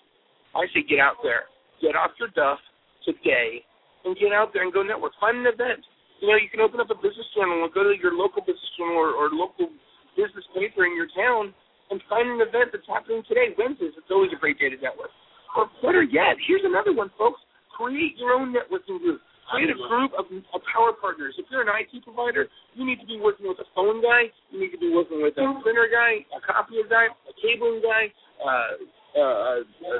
I 0.57 0.64
say 0.72 0.81
get 0.88 0.98
out 0.98 1.20
there. 1.20 1.52
Get 1.85 1.94
off 1.94 2.16
your 2.16 2.33
duff 2.33 2.59
today 3.04 3.61
and 4.09 4.16
get 4.16 4.33
out 4.33 4.57
there 4.57 4.64
and 4.64 4.72
go 4.72 4.81
network. 4.81 5.12
Find 5.20 5.44
an 5.44 5.52
event. 5.52 5.85
You 6.24 6.33
know, 6.33 6.40
you 6.40 6.48
can 6.50 6.64
open 6.64 6.81
up 6.81 6.90
a 6.90 6.98
business 6.98 7.28
channel 7.37 7.62
and 7.62 7.70
go 7.70 7.85
to 7.85 7.94
your 7.94 8.16
local 8.16 8.42
business 8.42 8.72
channel 8.74 8.96
or, 8.96 9.14
or 9.14 9.31
local 9.31 9.70
business 10.18 10.48
paper 10.57 10.88
in 10.88 10.96
your 10.96 11.07
town 11.14 11.54
and 11.92 12.02
find 12.11 12.26
an 12.26 12.42
event 12.42 12.74
that's 12.74 12.88
happening 12.88 13.22
today. 13.28 13.54
Wednesdays, 13.54 13.94
it's 13.94 14.11
always 14.11 14.33
a 14.35 14.40
great 14.40 14.59
day 14.59 14.68
to 14.68 14.81
network. 14.81 15.12
Or 15.57 15.70
better 15.81 16.02
yet, 16.02 16.37
here's 16.44 16.64
another 16.64 16.92
one, 16.92 17.11
folks. 17.16 17.40
Create 17.72 18.18
your 18.18 18.35
own 18.35 18.52
networking 18.52 18.98
group. 18.98 19.22
Create 19.48 19.72
a 19.72 19.80
group 19.88 20.12
of, 20.12 20.28
of 20.28 20.61
power 20.68 20.92
partners. 20.92 21.32
If 21.40 21.48
you're 21.48 21.64
an 21.64 21.72
IT 21.72 22.04
provider, 22.04 22.52
you 22.76 22.84
need 22.84 23.00
to 23.00 23.08
be 23.08 23.16
working 23.16 23.48
with 23.48 23.56
a 23.64 23.68
phone 23.72 24.04
guy. 24.04 24.28
You 24.52 24.61
need 24.61 24.76
to 24.76 24.80
be 24.80 24.92
working 24.92 25.24
with 25.24 25.40
a 25.40 25.44
printer 25.64 25.88
guy, 25.88 26.20
a 26.37 26.40
copier 26.44 26.84
guy, 26.84 27.08
a 27.08 27.32
cabling 27.40 27.80
guy, 27.80 28.12
uh, 28.44 28.72
uh, 29.16 29.56
a, 29.64 29.92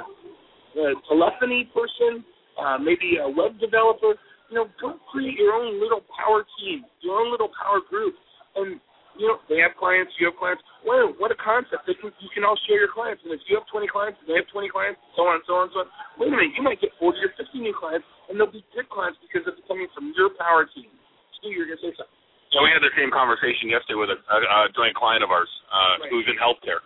a 0.77 0.85
telephony 1.09 1.65
person, 1.73 2.21
uh, 2.61 2.77
maybe 2.77 3.17
a 3.17 3.25
web 3.25 3.57
developer. 3.57 4.13
You 4.53 4.55
know, 4.61 4.65
go 4.77 5.01
create 5.09 5.37
your 5.37 5.57
own 5.57 5.81
little 5.81 6.05
power 6.13 6.45
team, 6.61 6.85
your 7.01 7.17
own 7.17 7.33
little 7.33 7.49
power 7.57 7.81
group, 7.81 8.13
and 8.53 8.77
you 9.17 9.25
know 9.29 9.41
they 9.49 9.57
have 9.65 9.73
clients, 9.81 10.13
you 10.21 10.29
have 10.29 10.37
clients. 10.37 10.61
Wow, 10.85 11.13
what 11.17 11.33
a 11.33 11.37
concept! 11.41 11.89
They 11.89 11.97
can, 11.97 12.13
you 12.21 12.29
can 12.33 12.45
all 12.45 12.57
share 12.69 12.77
your 12.81 12.93
clients, 12.93 13.21
and 13.25 13.33
if 13.33 13.41
you 13.49 13.57
have 13.57 13.65
20 13.69 13.89
clients, 13.89 14.17
they 14.29 14.37
have 14.37 14.49
20 14.49 14.69
clients, 14.69 15.01
so 15.17 15.25
on, 15.25 15.41
so 15.45 15.53
on, 15.57 15.69
so 15.73 15.85
on. 15.85 15.89
Wait 16.17 16.29
a 16.29 16.37
minute, 16.37 16.53
you 16.57 16.61
might 16.61 16.81
get 16.81 16.93
40 17.01 17.17
or 17.17 17.33
50 17.33 17.61
new 17.61 17.73
clients 17.73 18.05
and 18.29 18.37
they'll 18.37 18.53
be 18.53 18.63
good 18.77 18.87
clients 18.93 19.17
because 19.25 19.43
it's 19.49 19.59
coming 19.65 19.89
from 19.91 20.13
your 20.13 20.29
power 20.37 20.69
team. 20.69 20.93
Stu, 21.41 21.49
you're 21.49 21.65
gonna 21.65 21.81
say 21.81 21.91
something. 21.97 22.17
Yeah, 22.53 22.65
we 22.65 22.73
had 22.73 22.81
the 22.81 22.93
same 22.97 23.13
conversation 23.13 23.69
yesterday 23.69 23.97
with 23.97 24.09
a, 24.09 24.17
a, 24.17 24.37
a 24.41 24.59
joint 24.73 24.97
client 24.97 25.21
of 25.21 25.29
ours 25.29 25.49
uh, 25.69 26.01
right. 26.01 26.09
who's 26.09 26.25
in 26.29 26.37
healthcare, 26.37 26.81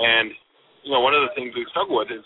and 0.00 0.32
you 0.84 0.92
know 0.92 1.00
one 1.00 1.12
of 1.12 1.24
the 1.24 1.32
things 1.36 1.52
we 1.52 1.64
struggle 1.72 2.00
with 2.00 2.08
is, 2.08 2.24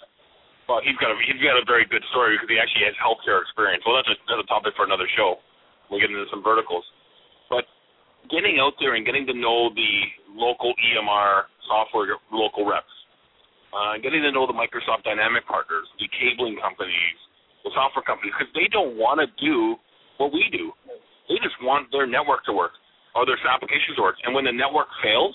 well, 0.71 0.79
he's 0.83 0.99
got 0.99 1.11
a 1.11 1.17
he's 1.27 1.43
got 1.43 1.59
a 1.59 1.67
very 1.67 1.87
good 1.87 2.03
story 2.15 2.39
because 2.39 2.51
he 2.51 2.59
actually 2.59 2.87
has 2.87 2.95
healthcare 2.99 3.43
experience. 3.43 3.83
Well, 3.87 3.99
that's 3.99 4.11
a 4.11 4.17
that's 4.31 4.43
a 4.43 4.51
topic 4.51 4.75
for 4.79 4.87
another 4.87 5.11
show. 5.15 5.43
We'll 5.91 5.99
get 5.99 6.11
into 6.11 6.27
some 6.31 6.43
verticals, 6.43 6.87
but 7.51 7.67
getting 8.31 8.63
out 8.63 8.79
there 8.79 8.95
and 8.95 9.03
getting 9.03 9.27
to 9.27 9.35
know 9.35 9.71
the 9.75 9.93
local 10.35 10.71
EMR 10.79 11.51
software 11.67 12.15
local 12.31 12.63
reps, 12.63 12.95
uh, 13.75 13.99
getting 13.99 14.23
to 14.23 14.31
know 14.31 14.47
the 14.47 14.55
Microsoft 14.55 15.03
Dynamic 15.03 15.43
partners, 15.51 15.91
the 15.99 16.07
cabling 16.15 16.63
companies, 16.63 17.19
the 17.65 17.71
software 17.75 18.05
companies 18.05 18.35
because 18.35 18.53
they 18.55 18.69
don't 18.71 18.99
want 18.99 19.23
to 19.23 19.29
do 19.39 19.77
what 20.19 20.33
we 20.35 20.47
do. 20.51 20.75
They 21.31 21.39
just 21.41 21.57
want 21.63 21.89
their 21.95 22.07
network 22.07 22.45
to 22.47 22.53
work 22.53 22.75
or 23.15 23.27
their 23.27 23.39
applications 23.47 23.97
to 23.97 24.03
work. 24.03 24.17
And 24.25 24.35
when 24.35 24.45
the 24.45 24.55
network 24.55 24.89
fails, 25.03 25.35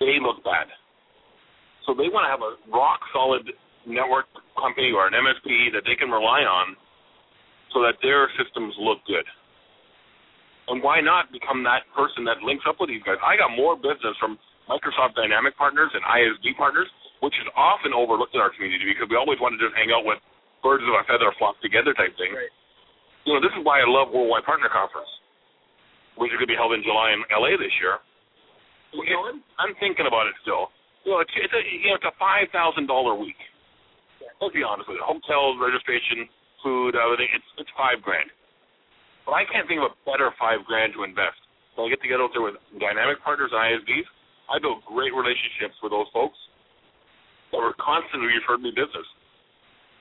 they 0.00 0.18
look 0.22 0.42
bad. 0.44 0.70
So 1.86 1.94
they 1.94 2.10
want 2.10 2.26
to 2.26 2.32
have 2.32 2.44
a 2.44 2.54
rock 2.70 3.02
solid 3.10 3.42
network 3.86 4.30
company 4.54 4.94
or 4.94 5.10
an 5.10 5.14
MSP 5.14 5.74
that 5.74 5.82
they 5.82 5.98
can 5.98 6.10
rely 6.10 6.46
on 6.46 6.78
so 7.74 7.82
that 7.82 7.98
their 8.02 8.30
systems 8.38 8.74
look 8.78 9.02
good. 9.08 9.26
And 10.70 10.78
why 10.78 11.02
not 11.02 11.34
become 11.34 11.66
that 11.66 11.82
person 11.90 12.22
that 12.30 12.38
links 12.46 12.62
up 12.68 12.78
with 12.78 12.86
these 12.86 13.02
guys? 13.02 13.18
I 13.18 13.34
got 13.34 13.50
more 13.50 13.74
business 13.74 14.14
from 14.22 14.38
Microsoft 14.70 15.18
Dynamic 15.18 15.58
partners 15.58 15.90
and 15.90 16.02
ISV 16.06 16.54
partners, 16.54 16.86
which 17.18 17.34
is 17.42 17.48
often 17.58 17.90
overlooked 17.90 18.34
in 18.34 18.40
our 18.40 18.54
community 18.54 18.86
because 18.86 19.10
we 19.10 19.18
always 19.18 19.42
want 19.42 19.58
to 19.58 19.60
just 19.60 19.74
hang 19.74 19.90
out 19.90 20.06
with 20.06 20.22
birds 20.62 20.86
of 20.86 20.94
a 20.94 21.02
feather 21.10 21.34
flock 21.36 21.58
together 21.60 21.92
type 21.92 22.14
thing. 22.16 22.32
Right. 22.32 22.54
You 23.26 23.34
know, 23.36 23.42
this 23.42 23.54
is 23.54 23.62
why 23.62 23.82
I 23.82 23.86
love 23.86 24.10
Worldwide 24.10 24.46
Partner 24.46 24.70
Conference, 24.70 25.10
which 26.18 26.30
is 26.30 26.38
going 26.38 26.48
to 26.48 26.54
be 26.54 26.58
held 26.58 26.74
in 26.74 26.82
July 26.82 27.14
in 27.14 27.22
LA 27.30 27.54
this 27.54 27.74
year. 27.78 28.02
You 28.94 29.06
going? 29.06 29.40
I'm 29.56 29.72
thinking 29.78 30.04
about 30.06 30.26
it 30.28 30.36
still. 30.42 30.68
You 31.06 31.16
know, 31.16 31.20
it's, 31.24 31.32
it's 31.34 31.54
a 31.54 31.62
you 31.62 31.90
know 31.90 31.98
it's 31.98 32.06
a 32.06 32.14
five 32.20 32.50
thousand 32.52 32.86
dollar 32.86 33.16
week. 33.16 33.38
Let's 34.38 34.54
be 34.54 34.62
honest 34.62 34.86
with 34.90 35.00
you. 35.00 35.06
Hotels, 35.06 35.58
registration, 35.58 36.28
food, 36.60 36.94
everything. 36.94 37.30
It's 37.32 37.48
it's 37.62 37.72
five 37.74 38.04
grand. 38.04 38.28
But 39.24 39.38
I 39.38 39.46
can't 39.48 39.64
think 39.70 39.80
of 39.80 39.90
a 39.90 39.94
better 40.04 40.34
five 40.36 40.66
grand 40.66 40.92
to 40.98 41.06
invest. 41.06 41.38
So 41.74 41.86
I 41.86 41.88
get 41.88 42.02
to 42.04 42.10
get 42.10 42.20
out 42.20 42.34
there 42.36 42.44
with 42.44 42.58
dynamic 42.76 43.22
partners, 43.24 43.54
ISVs. 43.54 44.08
I 44.50 44.60
built 44.60 44.84
great 44.84 45.14
relationships 45.14 45.78
with 45.80 45.94
those 45.94 46.10
folks 46.12 46.36
that 47.54 47.62
were 47.62 47.72
constantly 47.80 48.28
referring 48.34 48.66
me 48.66 48.76
business. 48.76 49.06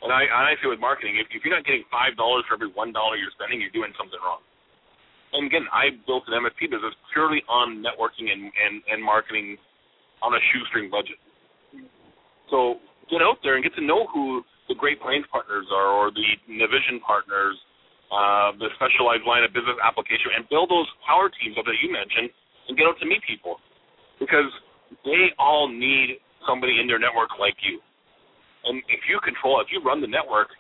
And 0.02 0.10
I, 0.10 0.26
I 0.26 0.58
feel 0.58 0.74
with 0.74 0.82
marketing, 0.82 1.22
if, 1.22 1.30
if 1.30 1.46
you're 1.46 1.54
not 1.54 1.66
getting 1.66 1.86
five 1.94 2.18
dollars 2.18 2.44
for 2.50 2.58
every 2.58 2.74
one 2.74 2.90
dollar 2.90 3.18
you're 3.18 3.34
spending, 3.38 3.62
you're 3.62 3.74
doing 3.74 3.94
something 3.98 4.18
wrong. 4.22 4.42
And 5.34 5.48
again, 5.48 5.64
I 5.72 5.96
built 6.10 6.28
an 6.28 6.36
MSP 6.36 6.74
business 6.74 6.92
purely 7.14 7.40
on 7.48 7.80
networking 7.80 8.28
and, 8.34 8.52
and, 8.52 8.84
and 8.92 9.00
marketing 9.00 9.56
on 10.20 10.36
a 10.36 10.42
shoestring 10.52 10.92
budget. 10.92 11.16
So 12.52 12.84
get 13.08 13.24
out 13.24 13.40
there 13.40 13.56
and 13.56 13.64
get 13.64 13.72
to 13.80 13.86
know 13.86 14.12
who 14.12 14.44
the 14.68 14.76
Great 14.76 15.00
Plains 15.00 15.24
partners 15.32 15.68
are 15.72 15.88
or 15.88 16.12
the 16.12 16.28
Navision 16.52 17.00
partners, 17.00 17.56
uh, 18.12 18.52
the 18.60 18.68
specialized 18.76 19.24
line 19.24 19.48
of 19.48 19.56
business 19.56 19.80
application, 19.80 20.36
and 20.36 20.44
build 20.52 20.68
those 20.68 20.88
power 21.08 21.32
teams 21.32 21.56
that 21.56 21.68
you 21.80 21.88
mentioned 21.88 22.28
and 22.68 22.76
get 22.76 22.88
out 22.88 23.00
to 23.00 23.08
meet 23.08 23.24
people 23.24 23.56
because 24.20 24.52
they 25.08 25.32
all 25.40 25.72
need 25.72 26.20
somebody 26.44 26.80
in 26.80 26.88
their 26.92 27.00
network 27.00 27.32
like 27.40 27.56
you. 27.64 27.80
And 28.65 28.82
if 28.89 29.02
you 29.10 29.17
control, 29.26 29.60
if 29.62 29.74
you 29.74 29.82
run 29.82 30.02
the 30.02 30.12
network, 30.12 30.54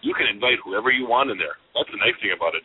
you 0.00 0.14
can 0.14 0.30
invite 0.30 0.62
whoever 0.64 0.90
you 0.90 1.04
want 1.04 1.28
in 1.28 1.36
there. 1.36 1.58
That's 1.76 1.90
the 1.90 2.00
nice 2.00 2.16
thing 2.22 2.32
about 2.32 2.54
it. 2.54 2.64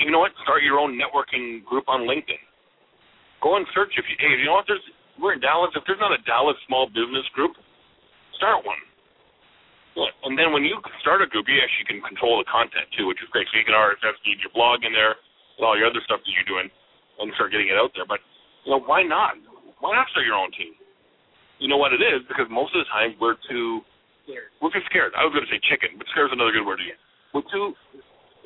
You 0.00 0.10
know 0.10 0.20
what? 0.24 0.32
Start 0.42 0.64
your 0.64 0.80
own 0.80 0.96
networking 0.96 1.64
group 1.64 1.86
on 1.86 2.08
LinkedIn. 2.08 2.40
Go 3.44 3.56
and 3.56 3.66
search 3.76 3.92
if 3.98 4.04
you. 4.08 4.16
Hey, 4.18 4.38
you 4.40 4.48
know 4.48 4.56
what? 4.56 4.66
There's 4.66 4.84
we're 5.20 5.36
in 5.36 5.42
Dallas. 5.44 5.70
If 5.76 5.84
there's 5.84 6.00
not 6.00 6.14
a 6.14 6.22
Dallas 6.24 6.56
small 6.64 6.88
business 6.88 7.26
group, 7.36 7.52
start 8.40 8.64
one. 8.64 8.80
And 10.24 10.40
then 10.40 10.56
when 10.56 10.64
you 10.64 10.80
start 11.04 11.20
a 11.20 11.28
group, 11.28 11.44
you 11.52 11.60
actually 11.60 11.84
can 11.84 12.00
control 12.00 12.40
the 12.40 12.48
content 12.48 12.88
too, 12.96 13.04
which 13.04 13.20
is 13.20 13.28
great. 13.28 13.44
So 13.52 13.60
you 13.60 13.66
can 13.68 13.76
RSS 13.76 14.16
feed 14.24 14.40
your 14.40 14.54
blog 14.56 14.88
in 14.88 14.96
there, 14.96 15.20
and 15.60 15.62
all 15.68 15.76
your 15.76 15.84
other 15.84 16.00
stuff 16.08 16.24
that 16.24 16.32
you're 16.32 16.48
doing, 16.48 16.72
and 17.20 17.28
start 17.36 17.52
getting 17.52 17.68
it 17.68 17.76
out 17.76 17.92
there. 17.92 18.08
But 18.08 18.24
you 18.64 18.72
know, 18.72 18.80
why 18.80 19.04
not? 19.04 19.36
Why 19.84 19.92
not 19.92 20.08
start 20.08 20.24
your 20.24 20.40
own 20.40 20.48
team? 20.56 20.72
You 21.60 21.68
know 21.68 21.76
what 21.76 21.92
it 21.92 22.00
is? 22.00 22.24
Because 22.24 22.48
most 22.48 22.72
of 22.72 22.80
the 22.80 22.88
time 22.88 23.14
we're 23.20 23.36
too 23.46 23.84
Scared. 24.22 24.54
we're 24.62 24.70
too 24.70 24.84
scared. 24.86 25.10
I 25.18 25.26
was 25.26 25.34
going 25.34 25.42
to 25.42 25.50
say 25.50 25.58
chicken, 25.66 25.98
but 25.98 26.06
scared 26.14 26.30
is 26.30 26.34
another 26.38 26.54
good 26.54 26.62
word 26.62 26.78
to 26.78 26.86
use. 26.86 27.02
We're 27.34 27.46
too, 27.50 27.74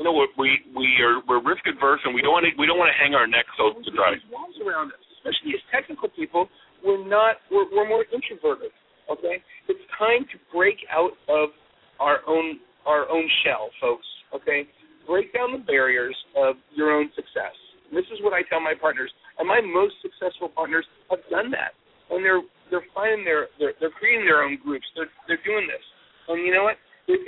you 0.01 0.05
know, 0.05 0.15
we're, 0.17 0.31
we 0.41 0.63
we 0.73 0.89
are 1.05 1.21
we're 1.29 1.43
risk 1.45 1.67
adverse, 1.69 2.01
and 2.09 2.17
we 2.17 2.25
don't 2.25 2.33
want 2.33 2.49
to 2.49 2.53
we 2.57 2.65
don't 2.65 2.81
want 2.81 2.89
to 2.89 2.99
hang 2.99 3.13
our 3.13 3.29
necks 3.29 3.53
out 3.61 3.77
to 3.77 3.91
dry. 3.93 4.17
Walls 4.33 4.57
around 4.65 4.97
us, 4.97 5.03
especially 5.21 5.53
as 5.53 5.63
technical 5.69 6.09
people. 6.09 6.49
We're 6.81 7.05
not. 7.05 7.45
We're, 7.53 7.69
we're 7.69 7.89
more 7.89 8.09
introverted. 8.09 8.73
Okay, 9.11 9.43
it's 9.69 9.85
time 10.01 10.25
to 10.33 10.37
break 10.49 10.81
out 10.89 11.13
of 11.29 11.53
our 12.01 12.25
own 12.27 12.61
our 12.87 13.05
own 13.11 13.29
shell, 13.45 13.69
folks. 13.81 14.07
Okay, 14.33 14.65
break 15.07 15.35
down 15.35 15.53
the 15.53 15.65
barriers 15.65 16.17
of 16.37 16.57
your 16.75 16.93
own 16.93 17.11
success. 17.15 17.55
This 17.93 18.07
is 18.13 18.19
what 18.23 18.33
I 18.33 18.43
tell 18.49 18.61
my 18.61 18.75
partners, 18.75 19.13
and 19.39 19.47
my 19.47 19.61
most 19.61 19.95
successful 20.03 20.49
partners 20.49 20.87
have 21.11 21.21
done 21.31 21.51
that, 21.53 21.77
and 22.11 22.25
they're 22.25 22.43
they're 22.71 22.87
finding 22.95 23.25
their 23.25 23.49
they're, 23.59 23.75
they're 23.79 23.95
creating 23.95 24.27
their 24.27 24.43
own 24.43 24.59
groups. 24.63 24.87
They're 24.95 25.11
they're 25.27 25.43
doing 25.47 25.67
this, 25.67 25.83
and 26.29 26.43
you 26.45 26.53
know 26.53 26.65
what? 26.65 26.77
If 27.07 27.21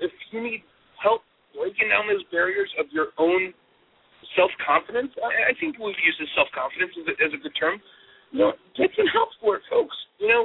if, 0.00 0.10
you 0.30 0.42
need 0.42 0.64
help 1.00 1.22
breaking 1.56 1.88
down 1.88 2.08
those 2.08 2.24
barriers 2.32 2.68
of 2.76 2.86
your 2.92 3.16
own 3.16 3.54
self 4.36 4.50
confidence, 4.60 5.12
I, 5.20 5.52
I 5.52 5.54
think 5.56 5.78
we've 5.80 5.96
used 6.04 6.20
self 6.36 6.48
confidence 6.52 6.92
as 7.00 7.06
a, 7.08 7.14
as 7.20 7.32
a 7.32 7.40
good 7.40 7.56
term. 7.56 7.80
You 8.32 8.48
know, 8.48 8.52
get 8.76 8.88
some 8.96 9.08
help 9.12 9.32
for 9.40 9.56
it, 9.60 9.64
folks. 9.68 9.96
You 10.20 10.28
know, 10.28 10.42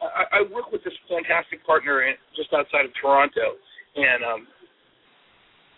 I, 0.00 0.40
I 0.44 0.48
work 0.48 0.72
with 0.72 0.84
this 0.84 0.96
fantastic 1.08 1.64
partner 1.64 2.04
in, 2.04 2.16
just 2.36 2.52
outside 2.52 2.84
of 2.84 2.92
Toronto, 3.00 3.56
and 3.96 4.20
um, 4.24 4.40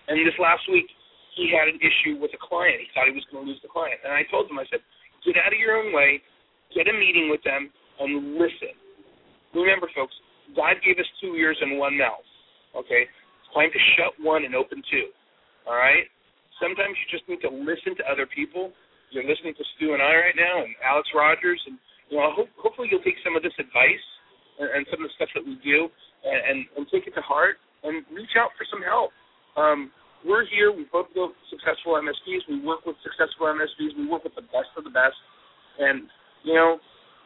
and 0.08 0.18
this 0.26 0.38
last 0.38 0.66
week 0.70 0.86
he 1.34 1.48
had 1.50 1.68
an 1.68 1.80
issue 1.80 2.20
with 2.20 2.30
a 2.36 2.40
client. 2.40 2.82
He 2.82 2.88
thought 2.92 3.08
he 3.08 3.16
was 3.16 3.24
going 3.32 3.46
to 3.46 3.48
lose 3.50 3.62
the 3.64 3.72
client, 3.72 3.98
and 4.04 4.12
I 4.12 4.22
told 4.28 4.50
him, 4.50 4.60
I 4.60 4.68
said, 4.68 4.84
get 5.24 5.40
out 5.40 5.54
of 5.54 5.58
your 5.58 5.80
own 5.80 5.94
way, 5.96 6.20
get 6.76 6.90
a 6.90 6.94
meeting 6.94 7.32
with 7.32 7.40
them, 7.40 7.72
and 8.04 8.34
listen. 8.34 8.74
Remember, 9.54 9.88
folks, 9.94 10.14
God 10.56 10.76
gave 10.84 10.98
us 10.98 11.08
two 11.20 11.34
ears 11.36 11.56
and 11.60 11.78
one 11.78 11.96
mouth. 11.96 12.26
Okay, 12.76 13.04
it's 13.04 13.50
time 13.52 13.68
to 13.68 13.80
shut 13.96 14.12
one 14.20 14.44
and 14.44 14.54
open 14.54 14.82
two. 14.90 15.12
All 15.68 15.76
right. 15.76 16.08
Sometimes 16.60 16.94
you 16.94 17.06
just 17.10 17.26
need 17.28 17.42
to 17.42 17.50
listen 17.50 17.96
to 17.98 18.04
other 18.06 18.26
people. 18.26 18.72
You're 19.10 19.28
listening 19.28 19.52
to 19.58 19.64
Stu 19.76 19.92
and 19.92 20.00
I 20.00 20.30
right 20.30 20.38
now, 20.38 20.64
and 20.64 20.72
Alex 20.80 21.10
Rogers, 21.12 21.60
and 21.68 21.76
you 22.08 22.16
know, 22.16 22.32
hope, 22.32 22.48
hopefully 22.56 22.88
you'll 22.88 23.04
take 23.04 23.20
some 23.20 23.36
of 23.36 23.42
this 23.44 23.52
advice 23.60 24.06
and, 24.56 24.68
and 24.72 24.82
some 24.88 25.04
of 25.04 25.10
the 25.10 25.14
stuff 25.20 25.28
that 25.36 25.44
we 25.44 25.60
do, 25.60 25.88
and, 26.24 26.40
and 26.48 26.58
and 26.80 26.82
take 26.88 27.04
it 27.04 27.12
to 27.18 27.24
heart, 27.24 27.60
and 27.84 28.04
reach 28.08 28.32
out 28.40 28.56
for 28.56 28.64
some 28.72 28.80
help. 28.80 29.12
Um, 29.56 29.92
we're 30.24 30.46
here. 30.48 30.70
We 30.72 30.86
both 30.88 31.10
built 31.12 31.34
successful 31.50 31.98
MSPs. 31.98 32.46
We 32.48 32.62
work 32.62 32.86
with 32.86 32.96
successful 33.02 33.50
MSPs. 33.52 33.98
We 33.98 34.06
work 34.06 34.24
with 34.24 34.38
the 34.38 34.46
best 34.54 34.72
of 34.78 34.84
the 34.84 34.94
best, 34.94 35.18
and 35.82 36.08
you 36.46 36.54
know, 36.54 36.78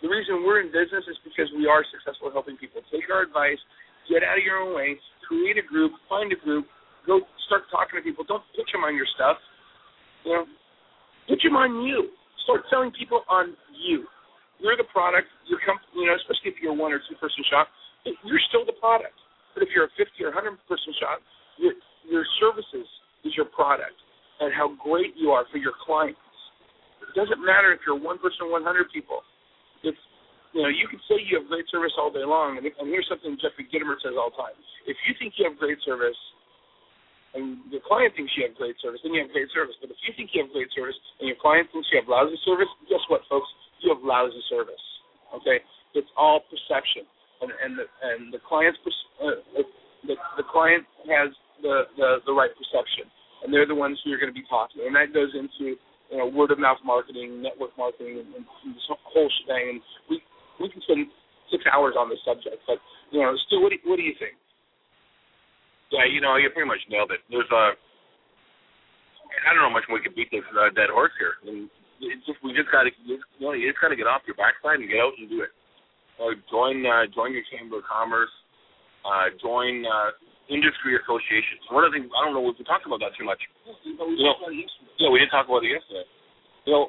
the 0.04 0.08
reason 0.08 0.44
we're 0.44 0.60
in 0.60 0.68
business 0.68 1.08
is 1.08 1.16
because 1.24 1.48
we 1.56 1.64
are 1.64 1.80
successful 1.88 2.28
helping 2.28 2.60
people. 2.60 2.84
Take 2.92 3.08
our 3.08 3.24
advice, 3.24 3.60
get 4.10 4.20
out 4.20 4.36
of 4.36 4.44
your 4.44 4.60
own 4.60 4.76
way, 4.76 5.00
create 5.24 5.56
a 5.56 5.64
group, 5.64 5.92
find 6.08 6.28
a 6.32 6.38
group, 6.38 6.68
go 7.08 7.24
start 7.48 7.64
talking 7.72 7.96
to 7.96 8.04
people. 8.04 8.26
Don't 8.28 8.44
pitch 8.52 8.68
them 8.74 8.84
on 8.84 8.92
your 8.92 9.08
stuff. 9.16 9.40
You 10.28 10.32
know, 10.36 10.44
pitch 11.30 11.40
them 11.40 11.56
on 11.56 11.86
you. 11.86 12.12
Start 12.44 12.68
selling 12.68 12.92
people 12.92 13.24
on 13.30 13.56
you. 13.72 14.04
You're 14.60 14.76
the 14.76 14.88
product. 14.92 15.28
Your 15.48 15.60
company, 15.64 15.88
you 15.96 16.06
know, 16.06 16.16
especially 16.16 16.52
if 16.52 16.60
you're 16.60 16.74
a 16.74 16.78
one 16.78 16.92
or 16.92 17.00
two 17.08 17.16
person 17.16 17.40
shop, 17.48 17.68
you're 18.04 18.42
still 18.52 18.68
the 18.68 18.76
product. 18.76 19.16
But 19.56 19.64
if 19.64 19.72
you're 19.72 19.88
a 19.88 19.92
50 19.96 20.12
or 20.22 20.32
100 20.34 20.60
person 20.68 20.92
shop, 21.00 21.24
your 21.56 21.72
your 22.04 22.22
services 22.38 22.86
is 23.26 23.32
your 23.34 23.48
product, 23.50 23.96
and 24.38 24.52
how 24.54 24.76
great 24.78 25.16
you 25.16 25.34
are 25.34 25.48
for 25.50 25.58
your 25.58 25.74
clients. 25.82 26.20
It 27.02 27.16
doesn't 27.18 27.42
matter 27.42 27.72
if 27.72 27.80
you're 27.82 27.98
one 27.98 28.20
person 28.20 28.52
100 28.52 28.62
people 28.94 29.26
you 30.56 30.64
know 30.64 30.72
you 30.72 30.88
can 30.88 30.96
say 31.04 31.20
you 31.20 31.36
have 31.36 31.52
great 31.52 31.68
service 31.68 31.92
all 32.00 32.08
day 32.08 32.24
long, 32.24 32.56
and, 32.56 32.64
and 32.64 32.88
here's 32.88 33.04
something 33.12 33.36
Jeffrey 33.36 33.68
Gitomer 33.68 34.00
says 34.00 34.16
all 34.16 34.32
the 34.32 34.40
time: 34.40 34.56
if 34.88 34.96
you 35.04 35.12
think 35.20 35.36
you 35.36 35.44
have 35.44 35.60
great 35.60 35.76
service, 35.84 36.16
and 37.36 37.60
your 37.68 37.84
client 37.84 38.16
thinks 38.16 38.32
you 38.40 38.48
have 38.48 38.56
great 38.56 38.80
service, 38.80 39.04
then 39.04 39.12
you 39.12 39.20
have 39.20 39.28
great 39.36 39.52
service. 39.52 39.76
But 39.84 39.92
if 39.92 40.00
you 40.08 40.16
think 40.16 40.32
you 40.32 40.40
have 40.40 40.52
great 40.56 40.72
service 40.72 40.96
and 41.20 41.28
your 41.28 41.36
client 41.36 41.68
thinks 41.68 41.92
you 41.92 42.00
have 42.00 42.08
lousy 42.08 42.40
service, 42.48 42.72
guess 42.88 43.04
what, 43.12 43.20
folks? 43.28 43.44
You 43.84 43.92
have 43.92 44.00
lousy 44.00 44.40
service. 44.48 44.80
Okay, 45.36 45.60
it's 45.92 46.08
all 46.16 46.40
perception, 46.48 47.04
and 47.44 47.52
and 47.52 47.72
the 47.76 47.84
and 47.84 48.32
the 48.32 48.40
client's 48.40 48.80
uh, 49.20 49.60
the 50.08 50.16
the 50.40 50.46
client 50.48 50.88
has 51.12 51.36
the 51.60 51.84
the 52.00 52.24
the 52.24 52.32
right 52.32 52.50
perception, 52.56 53.12
and 53.44 53.52
they're 53.52 53.68
the 53.68 53.76
ones 53.76 54.00
who 54.00 54.16
are 54.16 54.20
going 54.20 54.32
to 54.32 54.36
be 54.36 54.48
talking, 54.48 54.88
and 54.88 54.96
that 54.96 55.12
goes 55.12 55.36
into 55.36 55.76
you 56.10 56.18
know, 56.18 56.26
word 56.26 56.50
of 56.50 56.58
mouth 56.58 56.78
marketing, 56.84 57.42
network 57.42 57.74
marketing, 57.76 58.22
and, 58.22 58.30
and 58.34 58.44
this 58.74 58.86
whole 58.88 59.30
shebang. 59.42 59.76
And 59.76 59.80
we 60.08 60.22
we 60.66 60.74
can 60.74 60.82
spend 60.82 61.06
six 61.54 61.62
hours 61.70 61.94
on 61.94 62.10
this 62.10 62.18
subject. 62.26 62.58
But 62.66 62.82
you 63.14 63.22
know, 63.22 63.30
Stu, 63.46 63.62
what 63.62 63.70
do, 63.70 63.78
what 63.86 63.96
do 63.96 64.02
you 64.02 64.18
think? 64.18 64.34
Yeah, 65.94 66.02
you 66.10 66.18
know, 66.18 66.34
you 66.34 66.50
pretty 66.50 66.66
much 66.66 66.82
nailed 66.90 67.14
it. 67.14 67.22
There's 67.30 67.46
a, 67.54 67.78
I 69.46 69.54
don't 69.54 69.62
know 69.62 69.70
how 69.70 69.78
much 69.78 69.86
we 69.86 70.02
can 70.02 70.18
beat 70.18 70.34
this 70.34 70.42
uh, 70.50 70.74
dead 70.74 70.90
horse 70.90 71.14
here. 71.14 71.38
I 71.38 71.44
mean, 71.46 71.70
it's 72.02 72.26
just 72.26 72.42
we 72.42 72.50
just 72.50 72.74
got 72.74 72.90
to, 72.90 72.92
you 73.06 73.22
know, 73.38 73.54
you 73.54 73.70
just 73.70 73.78
got 73.78 73.94
to 73.94 73.98
get 73.98 74.10
off 74.10 74.26
your 74.26 74.34
backside 74.34 74.82
and 74.82 74.90
get 74.90 74.98
out 74.98 75.14
and 75.14 75.30
do 75.30 75.46
it. 75.46 75.54
Uh, 76.18 76.34
join, 76.50 76.82
uh, 76.82 77.06
join 77.14 77.30
your 77.30 77.46
chamber 77.54 77.78
of 77.78 77.86
commerce. 77.86 78.32
Uh, 79.06 79.30
join 79.38 79.86
uh, 79.86 80.10
industry 80.50 80.98
associations. 80.98 81.62
One 81.70 81.86
of 81.86 81.94
the 81.94 82.02
things 82.02 82.10
I 82.10 82.26
don't 82.26 82.34
know 82.34 82.42
if 82.50 82.58
we 82.58 82.66
talked 82.66 82.82
about 82.82 82.98
that 83.06 83.14
too 83.14 83.22
much. 83.22 83.38
You 83.86 83.94
know, 83.94 84.10
yeah, 84.98 85.10
we 85.10 85.22
did 85.22 85.30
talk 85.30 85.46
about 85.46 85.62
it 85.62 85.70
yesterday. 85.70 86.06
You 86.66 86.72
know, 86.74 86.84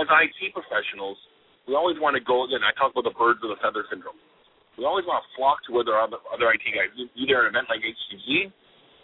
as 0.00 0.08
IT 0.08 0.40
professionals, 0.56 1.20
we 1.68 1.76
always 1.76 2.00
want 2.00 2.16
to 2.16 2.24
go. 2.24 2.48
Again, 2.48 2.64
I 2.64 2.72
talk 2.80 2.96
about 2.96 3.04
the 3.04 3.12
birds 3.12 3.44
of 3.44 3.52
the 3.52 3.60
feather 3.60 3.84
syndrome. 3.92 4.16
We 4.80 4.88
always 4.88 5.04
want 5.04 5.20
to 5.20 5.28
flock 5.36 5.60
to 5.68 5.76
where 5.76 5.84
there 5.84 6.00
other 6.00 6.48
IT 6.48 6.64
guys, 6.72 6.88
either 6.96 7.44
an 7.44 7.52
event 7.52 7.68
like 7.68 7.84
HTG 7.84 8.48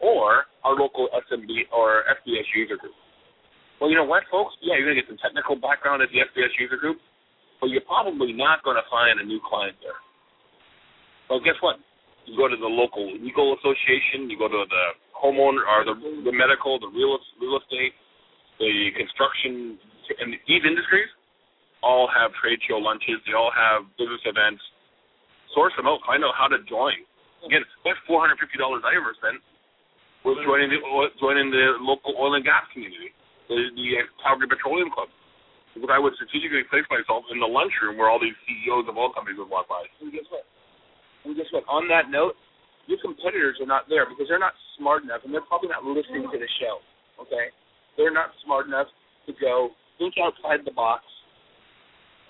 or 0.00 0.48
our 0.64 0.72
local 0.72 1.12
SMB 1.12 1.68
or 1.74 2.08
SBS 2.08 2.48
user 2.56 2.80
group. 2.80 2.96
Well, 3.82 3.92
you 3.92 3.98
know 4.00 4.08
what, 4.08 4.24
folks? 4.32 4.56
Yeah, 4.64 4.80
you're 4.80 4.88
going 4.88 4.96
to 4.96 5.02
get 5.04 5.10
some 5.12 5.20
technical 5.20 5.60
background 5.60 6.00
at 6.00 6.08
the 6.08 6.24
SBS 6.24 6.56
user 6.56 6.80
group, 6.80 7.02
but 7.60 7.68
you're 7.68 7.84
probably 7.84 8.32
not 8.32 8.64
going 8.64 8.80
to 8.80 8.86
find 8.88 9.20
a 9.20 9.26
new 9.26 9.42
client 9.44 9.76
there. 9.84 9.98
Well, 11.28 11.42
guess 11.44 11.58
what? 11.60 11.76
You 12.24 12.38
go 12.38 12.48
to 12.48 12.56
the 12.56 12.70
local 12.70 13.04
legal 13.20 13.52
association, 13.60 14.32
you 14.32 14.40
go 14.40 14.48
to 14.48 14.62
the 14.64 14.84
homeowner 15.12 15.60
or 15.68 15.84
the 15.84 15.94
the 16.24 16.32
medical, 16.32 16.80
the 16.80 16.88
real 16.88 17.18
real 17.36 17.60
estate, 17.60 17.92
the 18.56 18.94
construction, 18.96 19.76
and 20.22 20.32
these 20.48 20.64
industries 20.64 21.10
all 21.84 22.08
have 22.08 22.32
trade 22.40 22.56
show 22.64 22.80
lunches. 22.80 23.20
They 23.28 23.36
all 23.36 23.52
have 23.52 23.84
business 24.00 24.24
events. 24.24 24.64
Source 25.52 25.76
them 25.76 25.84
out. 25.84 26.00
Find 26.08 26.24
out 26.24 26.32
how 26.32 26.48
to 26.48 26.58
join. 26.64 26.96
Again, 27.44 27.60
that's 27.84 28.00
four 28.08 28.24
hundred 28.24 28.40
fifty 28.40 28.56
dollars 28.56 28.80
I 28.88 28.96
ever 28.96 29.12
spent. 29.20 29.38
was 30.24 30.40
joining 30.48 30.72
the 30.72 30.80
joining 31.20 31.52
the 31.52 31.76
local 31.84 32.16
oil 32.16 32.32
and 32.34 32.42
gas 32.42 32.64
community, 32.72 33.12
the, 33.52 33.68
the 33.76 34.08
Calgary 34.24 34.48
Petroleum 34.48 34.88
Club. 34.88 35.12
Because 35.76 35.90
I 35.92 35.98
would 36.00 36.14
strategically 36.16 36.64
place 36.70 36.86
myself 36.86 37.26
in 37.34 37.42
the 37.42 37.50
lunchroom 37.50 37.98
where 37.98 38.06
all 38.06 38.22
these 38.22 38.38
CEOs 38.46 38.86
of 38.86 38.94
oil 38.94 39.10
companies 39.10 39.42
would 39.42 39.50
walk 39.50 39.66
by. 39.66 39.82
And 39.98 40.14
guess 40.14 40.24
what? 40.30 40.46
And 41.26 41.34
guess 41.34 41.50
what? 41.50 41.66
On 41.66 41.90
that 41.90 42.14
note, 42.14 42.38
your 42.86 43.02
competitors 43.02 43.58
are 43.58 43.66
not 43.66 43.90
there 43.90 44.06
because 44.06 44.30
they're 44.30 44.40
not 44.42 44.54
smart 44.78 45.02
enough, 45.02 45.26
and 45.26 45.34
they're 45.34 45.44
probably 45.44 45.74
not 45.74 45.82
listening 45.82 46.30
to 46.30 46.38
the 46.38 46.50
show. 46.62 46.78
Okay, 47.18 47.50
they're 47.98 48.14
not 48.14 48.30
smart 48.46 48.70
enough 48.70 48.86
to 49.26 49.32
go 49.42 49.74
think 49.98 50.14
outside 50.18 50.62
the 50.64 50.74
box 50.74 51.02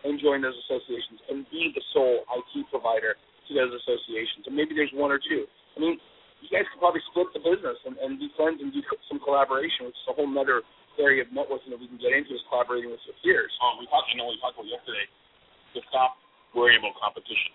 and 0.04 0.20
join 0.20 0.44
those 0.44 0.56
associations 0.68 1.20
and 1.32 1.48
be 1.48 1.72
the 1.72 1.82
sole 1.96 2.28
IT 2.36 2.52
provider 2.68 3.16
to 3.16 3.50
those 3.52 3.72
associations. 3.72 4.46
And 4.46 4.54
maybe 4.54 4.76
there's 4.76 4.92
one 4.92 5.10
or 5.10 5.18
two. 5.18 5.48
I 5.76 5.80
mean, 5.80 5.96
you 6.44 6.48
guys 6.52 6.68
could 6.68 6.80
probably 6.80 7.00
split 7.08 7.32
the 7.32 7.40
business 7.40 7.80
and, 7.88 7.96
and 8.04 8.20
be 8.20 8.28
friends 8.36 8.60
and 8.60 8.68
do 8.68 8.84
some 9.08 9.18
collaboration, 9.24 9.88
which 9.88 9.96
is 9.96 10.06
a 10.12 10.14
whole 10.14 10.28
other 10.36 10.60
area 11.00 11.24
of 11.24 11.30
networking 11.34 11.74
that 11.74 11.80
we 11.80 11.88
can 11.90 11.98
get 11.98 12.14
into 12.14 12.36
is 12.36 12.44
collaborating 12.46 12.92
with 12.92 13.02
your 13.08 13.16
peers. 13.24 13.50
Um, 13.64 13.82
we 13.82 13.88
talked, 13.90 14.06
you 14.12 14.20
know, 14.20 14.30
we 14.30 14.38
talked 14.38 14.54
about 14.54 14.68
yesterday 14.68 15.08
to 15.74 15.80
stop 15.90 16.20
worrying 16.54 16.78
about 16.78 16.94
competition. 17.00 17.50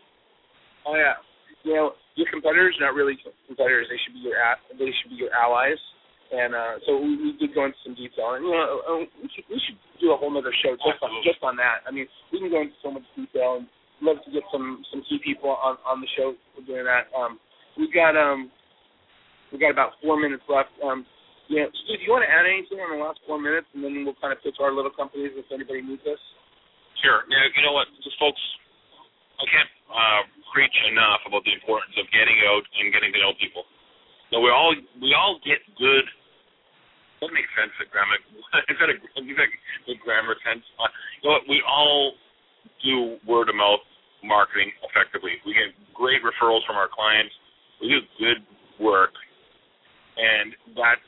Oh 0.84 0.96
yeah, 0.98 1.22
you 1.64 1.76
know, 1.76 1.96
your 2.16 2.28
competitors 2.32 2.76
are 2.80 2.92
not 2.92 2.96
really 2.96 3.16
competitors. 3.48 3.88
They 3.88 4.00
should 4.04 4.16
be 4.16 4.24
your 4.28 4.36
they 4.76 4.92
should 5.00 5.12
be 5.12 5.20
your 5.20 5.32
allies. 5.32 5.80
And 6.30 6.54
uh, 6.54 6.78
so 6.86 7.02
we, 7.02 7.18
we 7.18 7.30
did 7.42 7.58
go 7.58 7.66
into 7.66 7.78
some 7.82 7.98
detail, 7.98 8.38
and 8.38 8.46
you 8.46 8.54
know, 8.54 8.86
uh, 8.86 9.02
we 9.02 9.28
should, 9.34 9.50
we 9.50 9.58
should 9.66 9.82
do 9.98 10.14
a 10.14 10.18
whole 10.18 10.30
other 10.38 10.54
show 10.62 10.78
just 10.78 11.02
on, 11.02 11.10
just 11.26 11.42
on 11.42 11.58
that. 11.58 11.82
I 11.86 11.90
mean, 11.90 12.06
we 12.30 12.38
can 12.38 12.54
go 12.54 12.62
into 12.62 12.78
so 12.86 12.94
much 12.94 13.06
detail, 13.18 13.58
and 13.58 13.66
love 14.06 14.22
to 14.22 14.30
get 14.30 14.46
some 14.54 14.86
some 14.94 15.02
key 15.10 15.18
people 15.26 15.50
on 15.50 15.82
on 15.90 16.06
the 16.06 16.10
show 16.14 16.38
for 16.54 16.62
doing 16.70 16.86
that. 16.86 17.10
Um, 17.18 17.42
we've 17.82 17.90
got 17.90 18.14
um, 18.14 18.54
we 19.50 19.58
got 19.58 19.74
about 19.74 19.98
four 20.06 20.22
minutes 20.22 20.46
left. 20.46 20.70
Um, 20.86 21.02
Stu, 21.50 21.66
do 21.98 22.04
you 22.06 22.14
want 22.14 22.22
to 22.22 22.30
add 22.30 22.46
anything 22.46 22.78
on 22.78 22.94
the 22.94 23.02
last 23.02 23.18
four 23.26 23.42
minutes, 23.42 23.66
and 23.74 23.82
then 23.82 24.06
we'll 24.06 24.18
kind 24.22 24.30
of 24.30 24.38
pitch 24.46 24.62
our 24.62 24.70
little 24.70 24.94
companies 24.94 25.34
if 25.34 25.50
anybody 25.50 25.82
needs 25.82 26.06
us? 26.06 26.22
Sure. 27.02 27.26
Yeah, 27.26 27.50
you 27.58 27.66
know 27.66 27.74
what, 27.74 27.90
just 28.06 28.22
folks, 28.22 28.38
I 29.42 29.50
can't 29.50 29.72
uh, 29.90 30.22
preach 30.54 30.78
enough 30.94 31.26
about 31.26 31.42
the 31.50 31.58
importance 31.58 31.98
of 31.98 32.06
getting 32.14 32.38
out 32.54 32.62
and 32.78 32.94
getting 32.94 33.10
to 33.18 33.20
know 33.20 33.34
people. 33.42 33.66
Know, 34.30 34.46
we 34.46 34.54
all 34.54 34.78
we 35.02 35.10
all 35.18 35.42
get 35.42 35.58
good. 35.82 36.06
That 37.20 37.36
makes 37.36 37.52
sense, 37.56 37.76
that 37.80 37.92
grammar. 37.92 38.16
is 38.72 38.78
that 38.80 38.90
a 38.90 38.96
is 38.96 39.36
that 39.36 39.50
a 39.92 39.96
grammar 40.00 40.36
sense? 40.48 40.64
Uh, 40.80 40.88
you 41.20 41.28
know 41.28 41.36
what? 41.36 41.46
We 41.52 41.60
all 41.68 42.16
do 42.84 43.20
word 43.28 43.52
of 43.52 43.56
mouth 43.60 43.84
marketing 44.24 44.72
effectively. 44.88 45.40
We 45.44 45.56
get 45.56 45.76
great 45.92 46.24
referrals 46.24 46.64
from 46.64 46.80
our 46.80 46.88
clients. 46.88 47.36
We 47.84 47.92
do 47.92 48.00
good 48.20 48.40
work, 48.80 49.12
and 50.16 50.56
that 50.80 51.04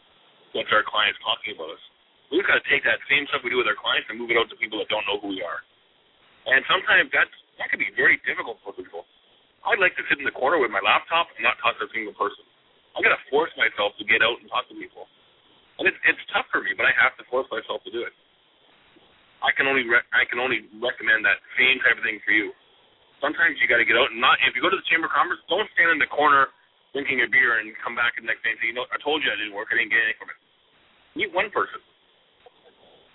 gets 0.51 0.71
our 0.75 0.83
clients 0.83 1.19
talking 1.23 1.55
about 1.55 1.71
us. 1.75 1.83
We've 2.31 2.47
got 2.47 2.59
to 2.59 2.65
take 2.71 2.83
that 2.87 2.99
same 3.11 3.27
stuff 3.27 3.43
we 3.43 3.51
do 3.51 3.59
with 3.59 3.67
our 3.67 3.79
clients 3.79 4.07
and 4.07 4.15
move 4.15 4.31
it 4.31 4.39
out 4.39 4.47
to 4.51 4.55
people 4.59 4.79
that 4.79 4.87
don't 4.87 5.03
know 5.03 5.19
who 5.19 5.35
we 5.35 5.43
are. 5.43 5.63
And 6.47 6.63
sometimes 6.67 7.11
that's 7.11 7.31
that 7.59 7.67
can 7.69 7.79
be 7.79 7.91
very 7.95 8.19
difficult 8.23 8.57
for 8.63 8.71
people. 8.71 9.03
I'd 9.67 9.77
like 9.77 9.93
to 9.99 10.03
sit 10.09 10.17
in 10.17 10.25
the 10.25 10.33
corner 10.33 10.57
with 10.57 10.73
my 10.73 10.81
laptop 10.81 11.29
and 11.37 11.45
not 11.45 11.59
talk 11.61 11.77
to 11.77 11.85
a 11.85 11.91
single 11.93 12.15
person. 12.17 12.41
I 12.97 13.05
got 13.05 13.13
to 13.13 13.21
force 13.29 13.53
myself 13.55 13.93
to 14.01 14.03
get 14.07 14.25
out 14.25 14.41
and 14.41 14.49
talk 14.49 14.65
to 14.67 14.75
people, 14.75 15.05
and 15.81 15.89
it's 15.89 15.97
it's 16.05 16.21
tough 16.29 16.45
for 16.53 16.61
me, 16.61 16.77
but 16.77 16.85
I 16.85 16.93
have 16.93 17.17
to 17.17 17.25
force 17.25 17.49
myself 17.49 17.81
to 17.89 17.91
do 17.91 18.05
it. 18.05 18.13
I 19.41 19.49
can 19.57 19.65
only 19.65 19.81
re- 19.81 20.05
I 20.13 20.29
can 20.29 20.37
only 20.37 20.69
recommend 20.77 21.25
that 21.25 21.41
same 21.57 21.81
type 21.81 21.97
of 21.97 22.05
thing 22.05 22.21
for 22.21 22.37
you. 22.37 22.53
Sometimes 23.17 23.57
you 23.57 23.65
got 23.65 23.81
to 23.81 23.87
get 23.89 23.97
out 23.97 24.13
and 24.13 24.21
not. 24.21 24.37
If 24.45 24.53
you 24.53 24.61
go 24.61 24.69
to 24.69 24.77
the 24.77 24.85
chamber 24.85 25.09
of 25.09 25.13
commerce, 25.17 25.41
don't 25.49 25.65
stand 25.73 25.89
in 25.89 25.97
the 25.97 26.09
corner 26.13 26.53
drinking 26.93 27.25
a 27.25 27.27
beer 27.33 27.57
and 27.57 27.73
come 27.81 27.97
back 27.97 28.13
the 28.13 28.21
next 28.21 28.45
day 28.45 28.53
and 28.53 28.59
say, 28.61 28.69
you 28.69 28.77
know, 28.77 28.85
I 28.93 29.01
told 29.01 29.25
you 29.25 29.33
I 29.33 29.37
didn't 29.41 29.57
work. 29.57 29.73
I 29.73 29.81
didn't 29.81 29.89
get 29.89 30.05
anything 30.05 30.21
from 30.21 30.29
it. 30.29 30.39
Meet 31.17 31.31
one 31.33 31.49
person. 31.49 31.81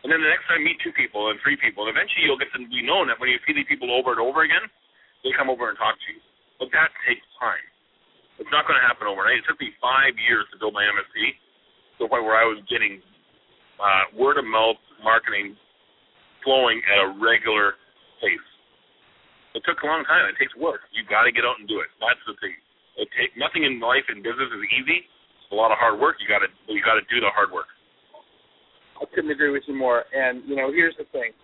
And 0.03 0.11
then 0.11 0.23
the 0.23 0.31
next 0.31 0.51
time, 0.51 0.67
meet 0.67 0.79
two 0.83 0.95
people 0.95 1.31
and 1.31 1.39
three 1.47 1.59
people. 1.59 1.87
And 1.87 1.95
eventually, 1.95 2.27
you'll 2.27 2.41
get 2.41 2.51
to 2.55 2.63
be 2.67 2.83
known 2.83 3.07
that 3.11 3.23
when 3.23 3.31
you 3.31 3.39
see 3.47 3.55
these 3.55 3.71
people 3.71 3.95
over 3.95 4.11
and 4.11 4.23
over 4.23 4.43
again, 4.43 4.67
they 5.23 5.31
come 5.39 5.51
over 5.51 5.71
and 5.71 5.79
talk 5.79 5.95
to 5.95 6.09
you. 6.11 6.19
But 6.59 6.75
that 6.75 6.91
takes 7.07 7.27
time. 7.39 7.63
It's 8.43 8.51
not 8.51 8.67
going 8.67 8.79
to 8.79 8.87
happen 8.87 9.07
overnight. 9.07 9.43
It 9.43 9.47
took 9.47 9.59
me 9.63 9.71
five 9.79 10.19
years 10.19 10.47
to 10.51 10.59
build 10.59 10.75
my 10.75 10.83
to 10.83 11.07
the 11.99 12.09
point 12.09 12.25
where 12.25 12.37
I 12.37 12.45
was 12.45 12.61
getting 12.69 13.01
uh, 13.81 14.13
word 14.17 14.39
of 14.39 14.45
mouth 14.45 14.81
marketing 15.03 15.57
flowing 16.45 16.81
at 16.87 16.99
a 17.05 17.09
regular 17.19 17.75
pace. 18.23 18.49
It 19.57 19.65
took 19.65 19.81
a 19.81 19.87
long 19.89 20.05
time. 20.05 20.29
It 20.29 20.37
takes 20.37 20.53
work. 20.57 20.85
You 20.93 21.03
got 21.09 21.25
to 21.25 21.33
get 21.33 21.49
out 21.49 21.57
and 21.57 21.67
do 21.67 21.81
it. 21.81 21.89
That's 21.97 22.21
the 22.29 22.37
thing. 22.45 22.57
It 22.97 23.09
take 23.17 23.33
nothing 23.37 23.65
in 23.65 23.81
life 23.81 24.05
and 24.09 24.21
business 24.25 24.49
is 24.53 24.65
easy. 24.73 25.05
It's 25.05 25.53
a 25.53 25.57
lot 25.57 25.73
of 25.73 25.81
hard 25.81 26.01
work. 26.01 26.17
You 26.21 26.29
got 26.29 26.45
to 26.45 26.51
you 26.69 26.81
got 26.85 27.01
to 27.01 27.05
do 27.09 27.21
the 27.21 27.33
hard 27.33 27.53
work. 27.53 27.69
I 28.97 29.05
couldn't 29.13 29.33
agree 29.33 29.53
with 29.53 29.65
you 29.69 29.77
more. 29.77 30.09
And 30.13 30.45
you 30.49 30.57
know, 30.57 30.73
here's 30.73 30.97
the 30.97 31.05
thing: 31.13 31.37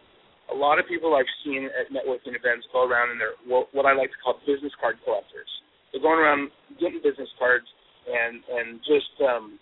a 0.52 0.56
lot 0.56 0.80
of 0.80 0.88
people 0.88 1.16
I've 1.16 1.28
seen 1.44 1.68
at 1.68 1.92
networking 1.92 2.36
events 2.36 2.68
go 2.72 2.84
around 2.84 3.12
and 3.12 3.20
they're 3.20 3.36
what 3.48 3.84
I 3.84 3.92
like 3.92 4.12
to 4.12 4.18
call 4.20 4.40
business 4.44 4.72
card 4.80 4.96
collectors. 5.04 5.48
They're 5.92 6.00
going 6.00 6.20
around 6.20 6.52
getting 6.80 7.00
business 7.04 7.28
cards 7.36 7.68
and 8.08 8.40
and 8.44 8.80
just 8.84 9.12
um, 9.24 9.60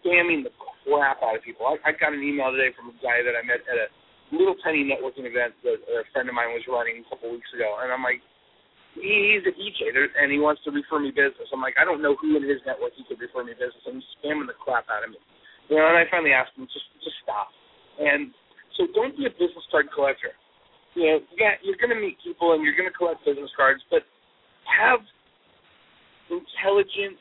spamming 0.00 0.44
the 0.44 0.52
crap 0.56 1.22
out 1.22 1.36
of 1.36 1.42
people. 1.42 1.66
I, 1.66 1.76
I 1.82 1.90
got 1.92 2.12
an 2.12 2.22
email 2.22 2.52
today 2.52 2.72
from 2.74 2.92
a 2.92 2.96
guy 3.02 3.22
that 3.22 3.36
I 3.36 3.42
met 3.44 3.64
at 3.66 3.78
a 3.78 3.88
little 4.34 4.58
tiny 4.62 4.82
networking 4.82 5.26
event 5.28 5.54
that 5.62 5.78
a 5.86 6.02
friend 6.10 6.26
of 6.28 6.34
mine 6.34 6.50
was 6.50 6.66
running 6.66 7.02
a 7.02 7.06
couple 7.06 7.30
weeks 7.30 7.50
ago, 7.54 7.78
and 7.82 7.92
I'm 7.94 8.02
like, 8.02 8.20
he's 8.96 9.44
a 9.44 9.52
DJ 9.52 9.92
and 9.92 10.32
he 10.32 10.40
wants 10.40 10.64
to 10.64 10.72
refer 10.72 10.98
me 10.98 11.12
business. 11.12 11.52
I'm 11.52 11.60
like, 11.60 11.76
I 11.76 11.84
don't 11.84 12.00
know 12.00 12.16
who 12.16 12.36
in 12.36 12.44
his 12.44 12.64
network 12.64 12.96
he 12.96 13.04
could 13.04 13.20
refer 13.20 13.44
me 13.44 13.52
business, 13.52 13.84
and 13.84 14.00
he's 14.00 14.10
spamming 14.18 14.48
the 14.48 14.56
crap 14.56 14.88
out 14.88 15.04
of 15.04 15.12
me. 15.12 15.20
You 15.68 15.76
know, 15.76 15.86
and 15.86 15.98
I 15.98 16.06
finally 16.08 16.32
asked 16.32 16.54
him, 16.56 16.64
just 16.70 16.86
just 17.02 17.18
stop. 17.22 17.50
And 17.98 18.30
so 18.78 18.86
don't 18.94 19.16
be 19.16 19.26
a 19.26 19.34
business 19.34 19.66
card 19.70 19.90
collector. 19.92 20.32
You 20.94 21.04
know, 21.04 21.18
yeah, 21.36 21.60
you're 21.60 21.76
going 21.76 21.92
to 21.92 22.00
meet 22.00 22.16
people 22.24 22.54
and 22.54 22.64
you're 22.64 22.76
going 22.76 22.88
to 22.88 22.96
collect 22.96 23.20
business 23.26 23.50
cards, 23.52 23.82
but 23.90 24.06
have 24.64 25.02
intelligent, 26.30 27.20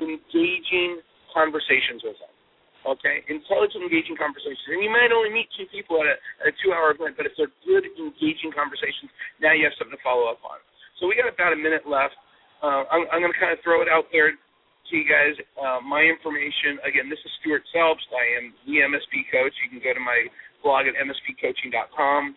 engaging 0.00 1.04
conversations 1.32 2.02
with 2.04 2.18
them. 2.18 2.32
Okay, 2.80 3.20
intelligent, 3.28 3.84
engaging 3.84 4.16
conversations. 4.16 4.64
And 4.72 4.80
you 4.80 4.88
might 4.88 5.12
only 5.12 5.28
meet 5.28 5.52
two 5.52 5.68
people 5.68 6.00
at 6.00 6.08
a, 6.08 6.16
a 6.48 6.50
two-hour 6.64 6.96
event, 6.96 7.12
but 7.12 7.28
if 7.28 7.36
they're 7.36 7.52
good, 7.68 7.84
engaging 7.84 8.56
conversations, 8.56 9.12
now 9.36 9.52
you 9.52 9.68
have 9.68 9.76
something 9.76 9.92
to 9.92 10.00
follow 10.00 10.32
up 10.32 10.40
on. 10.40 10.56
So 10.96 11.04
we 11.04 11.12
got 11.12 11.28
about 11.28 11.52
a 11.52 11.60
minute 11.60 11.84
left. 11.84 12.16
Uh, 12.64 12.88
I'm, 12.88 13.04
I'm 13.12 13.20
going 13.20 13.32
to 13.32 13.40
kind 13.40 13.52
of 13.52 13.60
throw 13.60 13.84
it 13.84 13.88
out 13.92 14.08
there 14.08 14.32
to 14.32 14.92
you 14.96 15.04
guys. 15.04 15.36
Uh, 15.60 15.84
my 15.84 16.00
information, 16.00 16.80
again, 16.84 17.12
this 17.12 17.20
is 17.20 17.30
Stuart 17.40 17.64
Selbst. 17.68 18.08
I 18.16 18.24
am 18.40 18.44
the 18.64 18.80
MSP 18.84 19.28
coach. 19.28 19.52
You 19.64 19.76
can 19.76 19.80
go 19.84 19.92
to 19.92 20.00
my 20.00 20.28
blog 20.64 20.88
at 20.88 20.96
mspcoaching.com. 20.96 22.36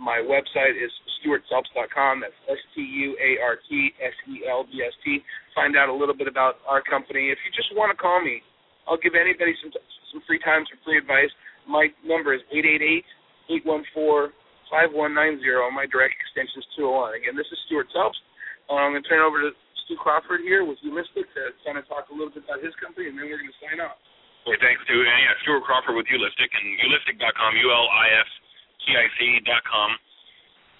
My 0.00 0.18
website 0.18 0.76
is 0.76 0.90
stuartselbst.com. 1.20 2.20
That's 2.20 2.34
S-T-U-A-R-T-S-E-L-B-S-T. 2.50 5.22
Find 5.54 5.76
out 5.76 5.88
a 5.88 5.94
little 5.94 6.16
bit 6.16 6.28
about 6.28 6.56
our 6.66 6.82
company. 6.82 7.30
If 7.30 7.38
you 7.46 7.52
just 7.54 7.72
want 7.74 7.90
to 7.94 7.98
call 7.98 8.20
me, 8.20 8.42
I'll 8.86 8.98
give 9.00 9.14
anybody 9.14 9.54
some 9.62 9.72
some 10.12 10.20
free 10.28 10.38
time, 10.44 10.66
some 10.70 10.78
free 10.84 10.98
advice. 10.98 11.30
My 11.66 11.88
number 12.04 12.34
is 12.34 12.42
eight 12.52 12.66
eight 12.66 12.82
eight 12.82 13.04
eight 13.50 13.64
one 13.64 13.84
four 13.94 14.30
five 14.70 14.92
one 14.92 15.14
nine 15.14 15.40
zero. 15.40 15.70
My 15.70 15.86
direct 15.88 16.14
extension 16.20 16.60
is 16.60 16.66
201. 16.76 17.14
Again, 17.18 17.36
this 17.36 17.46
is 17.48 17.58
Stuart 17.66 17.88
Selbst. 17.94 18.20
Um, 18.68 18.78
I'm 18.80 18.92
going 18.92 19.02
to 19.02 19.08
turn 19.08 19.20
it 19.20 19.24
over 19.26 19.40
to 19.40 19.50
Stu 19.84 19.96
Crawford 20.00 20.40
here 20.40 20.64
with 20.64 20.80
Ulistic 20.80 21.28
to 21.36 21.52
kind 21.64 21.76
of 21.76 21.84
talk 21.88 22.08
a 22.08 22.14
little 22.16 22.32
bit 22.32 22.44
about 22.48 22.64
his 22.64 22.72
company, 22.80 23.08
and 23.12 23.16
then 23.16 23.28
we're 23.28 23.36
going 23.40 23.52
to 23.52 23.60
sign 23.60 23.80
off. 23.80 24.00
Okay, 24.44 24.60
thanks, 24.60 24.80
Stu. 24.84 24.96
And 24.96 25.20
yeah, 25.24 25.34
Stuart 25.44 25.64
Crawford 25.64 25.96
with 25.96 26.08
Ulistic 26.08 26.50
and 26.52 26.68
ulistic.com, 26.84 27.52
U-L-I-S-T-I-C.com. 27.56 28.43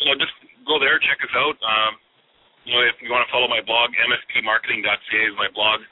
You 0.00 0.12
know, 0.12 0.16
just 0.20 0.34
go 0.68 0.76
there, 0.80 1.00
check 1.00 1.20
us 1.24 1.34
out. 1.36 1.56
Um, 1.60 1.92
you 2.64 2.72
know, 2.72 2.82
if 2.84 2.96
you 3.04 3.12
want 3.12 3.24
to 3.24 3.30
follow 3.32 3.48
my 3.48 3.60
blog, 3.60 3.92
mspmarketing.ca 3.92 5.20
is 5.28 5.36
my 5.36 5.52
blog. 5.52 5.84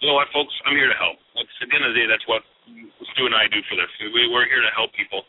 You 0.00 0.12
know 0.12 0.16
what, 0.16 0.28
folks? 0.32 0.52
I'm 0.68 0.76
here 0.76 0.88
to 0.88 0.98
help. 1.00 1.16
That's, 1.36 1.48
at 1.64 1.68
the 1.68 1.74
end 1.76 1.84
of 1.84 1.92
the 1.92 1.98
day, 2.00 2.08
that's 2.08 2.24
what 2.28 2.44
Stu 3.16 3.28
and 3.28 3.36
I 3.36 3.48
do 3.48 3.60
for 3.68 3.76
this. 3.76 3.88
We, 4.00 4.28
we're 4.32 4.48
here 4.48 4.60
to 4.60 4.72
help 4.76 4.92
people. 4.96 5.24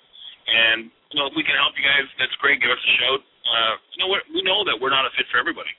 And, 0.47 0.91
you 1.11 1.17
know, 1.19 1.27
if 1.31 1.35
we 1.35 1.43
can 1.43 1.55
help 1.55 1.75
you 1.79 1.83
guys, 1.83 2.07
that's 2.19 2.35
great. 2.43 2.59
Give 2.59 2.71
us 2.71 2.79
a 2.79 2.91
shout. 2.99 3.21
Uh, 3.23 3.73
you 3.95 3.99
know? 4.03 4.07
We 4.35 4.41
know 4.43 4.63
that 4.67 4.75
we're 4.79 4.91
not 4.91 5.07
a 5.07 5.11
fit 5.15 5.27
for 5.31 5.39
everybody. 5.39 5.71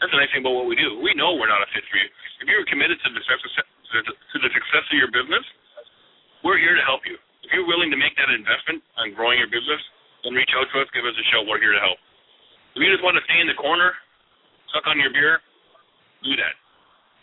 That's 0.00 0.10
the 0.10 0.18
nice 0.18 0.32
thing 0.34 0.42
about 0.42 0.58
what 0.58 0.66
we 0.66 0.74
do. 0.74 0.98
We 0.98 1.14
know 1.14 1.38
we're 1.38 1.50
not 1.50 1.62
a 1.62 1.70
fit 1.70 1.86
for 1.86 1.96
you. 1.96 2.08
If 2.42 2.50
you're 2.50 2.66
committed 2.66 2.98
to 3.06 3.08
the 3.14 3.22
success 3.22 3.64
to 3.92 4.36
the 4.40 4.50
success 4.50 4.84
of 4.88 4.96
your 4.96 5.12
business, 5.12 5.44
we're 6.42 6.58
here 6.58 6.74
to 6.74 6.82
help 6.82 7.04
you. 7.04 7.20
If 7.42 7.50
you're 7.50 7.66
willing 7.66 7.90
to 7.90 7.98
make 7.98 8.14
that 8.18 8.30
investment 8.30 8.82
on 9.02 9.14
growing 9.18 9.38
your 9.42 9.50
business, 9.50 9.82
then 10.22 10.34
reach 10.34 10.50
out 10.54 10.66
to 10.70 10.76
us. 10.78 10.88
Give 10.94 11.02
us 11.02 11.14
a 11.14 11.24
shout. 11.34 11.46
We're 11.46 11.58
here 11.58 11.74
to 11.74 11.82
help. 11.82 11.98
If 12.74 12.80
you 12.80 12.88
just 12.88 13.04
want 13.04 13.18
to 13.18 13.24
stay 13.26 13.38
in 13.42 13.50
the 13.50 13.58
corner, 13.58 13.92
suck 14.72 14.86
on 14.86 14.96
your 14.96 15.12
beer, 15.12 15.42
do 16.24 16.32
that. 16.38 16.54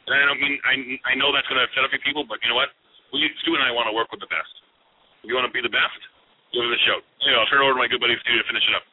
And 0.09 0.13
I 0.17 0.25
don't 0.27 0.41
mean 0.41 0.57
I 0.65 0.73
I 1.09 1.13
know 1.15 1.29
that's 1.31 1.45
going 1.47 1.61
to 1.61 1.65
upset 1.65 1.85
a 1.85 1.91
few 1.93 2.01
people, 2.01 2.25
but 2.25 2.41
you 2.43 2.49
know 2.51 2.59
what? 2.59 2.73
We 3.13 3.25
Stu 3.41 3.57
and 3.57 3.63
I 3.65 3.73
want 3.73 3.89
to 3.89 3.95
work 3.95 4.13
with 4.13 4.21
the 4.21 4.29
best. 4.29 4.53
If 5.25 5.31
you 5.31 5.35
want 5.37 5.49
to 5.49 5.53
be 5.55 5.63
the 5.63 5.71
best, 5.73 5.99
give 6.53 6.61
us 6.61 6.73
a 6.73 6.81
shout. 6.85 7.01
Anyway, 7.25 7.39
I'll 7.39 7.49
turn 7.49 7.61
it 7.61 7.65
over 7.65 7.77
to 7.77 7.81
my 7.81 7.89
good 7.89 8.01
buddy 8.01 8.17
Stu 8.21 8.37
to 8.37 8.45
finish 8.45 8.65
it 8.69 8.75
up. 8.77 8.85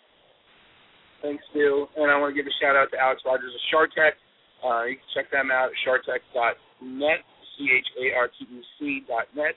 Thanks, 1.25 1.45
Stu. 1.53 1.89
And 1.97 2.09
I 2.09 2.17
want 2.21 2.33
to 2.33 2.37
give 2.37 2.49
a 2.49 2.57
shout 2.61 2.77
out 2.77 2.93
to 2.93 2.99
Alex 3.01 3.25
Rogers 3.25 3.53
of 3.53 3.62
Chartec. 3.69 4.17
Uh, 4.65 4.89
you 4.89 4.97
can 5.01 5.09
check 5.12 5.29
them 5.33 5.53
out 5.53 5.69
at 5.73 5.77
chartec.net, 5.85 7.21
C 7.57 7.69
H 7.69 7.89
A 8.01 8.05
R 8.17 8.29
T 8.33 8.45
E 8.49 8.61
C 8.81 9.05
dot 9.05 9.29
net. 9.37 9.57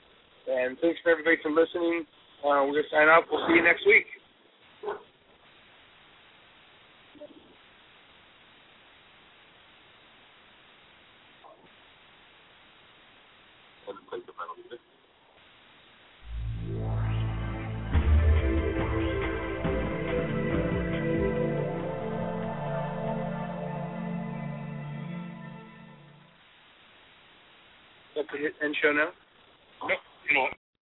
And 0.50 0.76
thanks 0.80 0.98
for 1.02 1.10
everybody 1.10 1.36
for 1.42 1.50
listening. 1.50 2.04
Uh, 2.42 2.66
we're 2.66 2.82
gonna 2.82 2.90
sign 2.90 3.08
off. 3.08 3.24
We'll 3.30 3.46
see 3.46 3.54
you 3.54 3.62
next 3.62 3.86
week. 3.86 4.06
End 28.62 28.76
show 28.82 28.92
now. 28.92 29.10
You 30.30 30.36
know? 30.36 30.69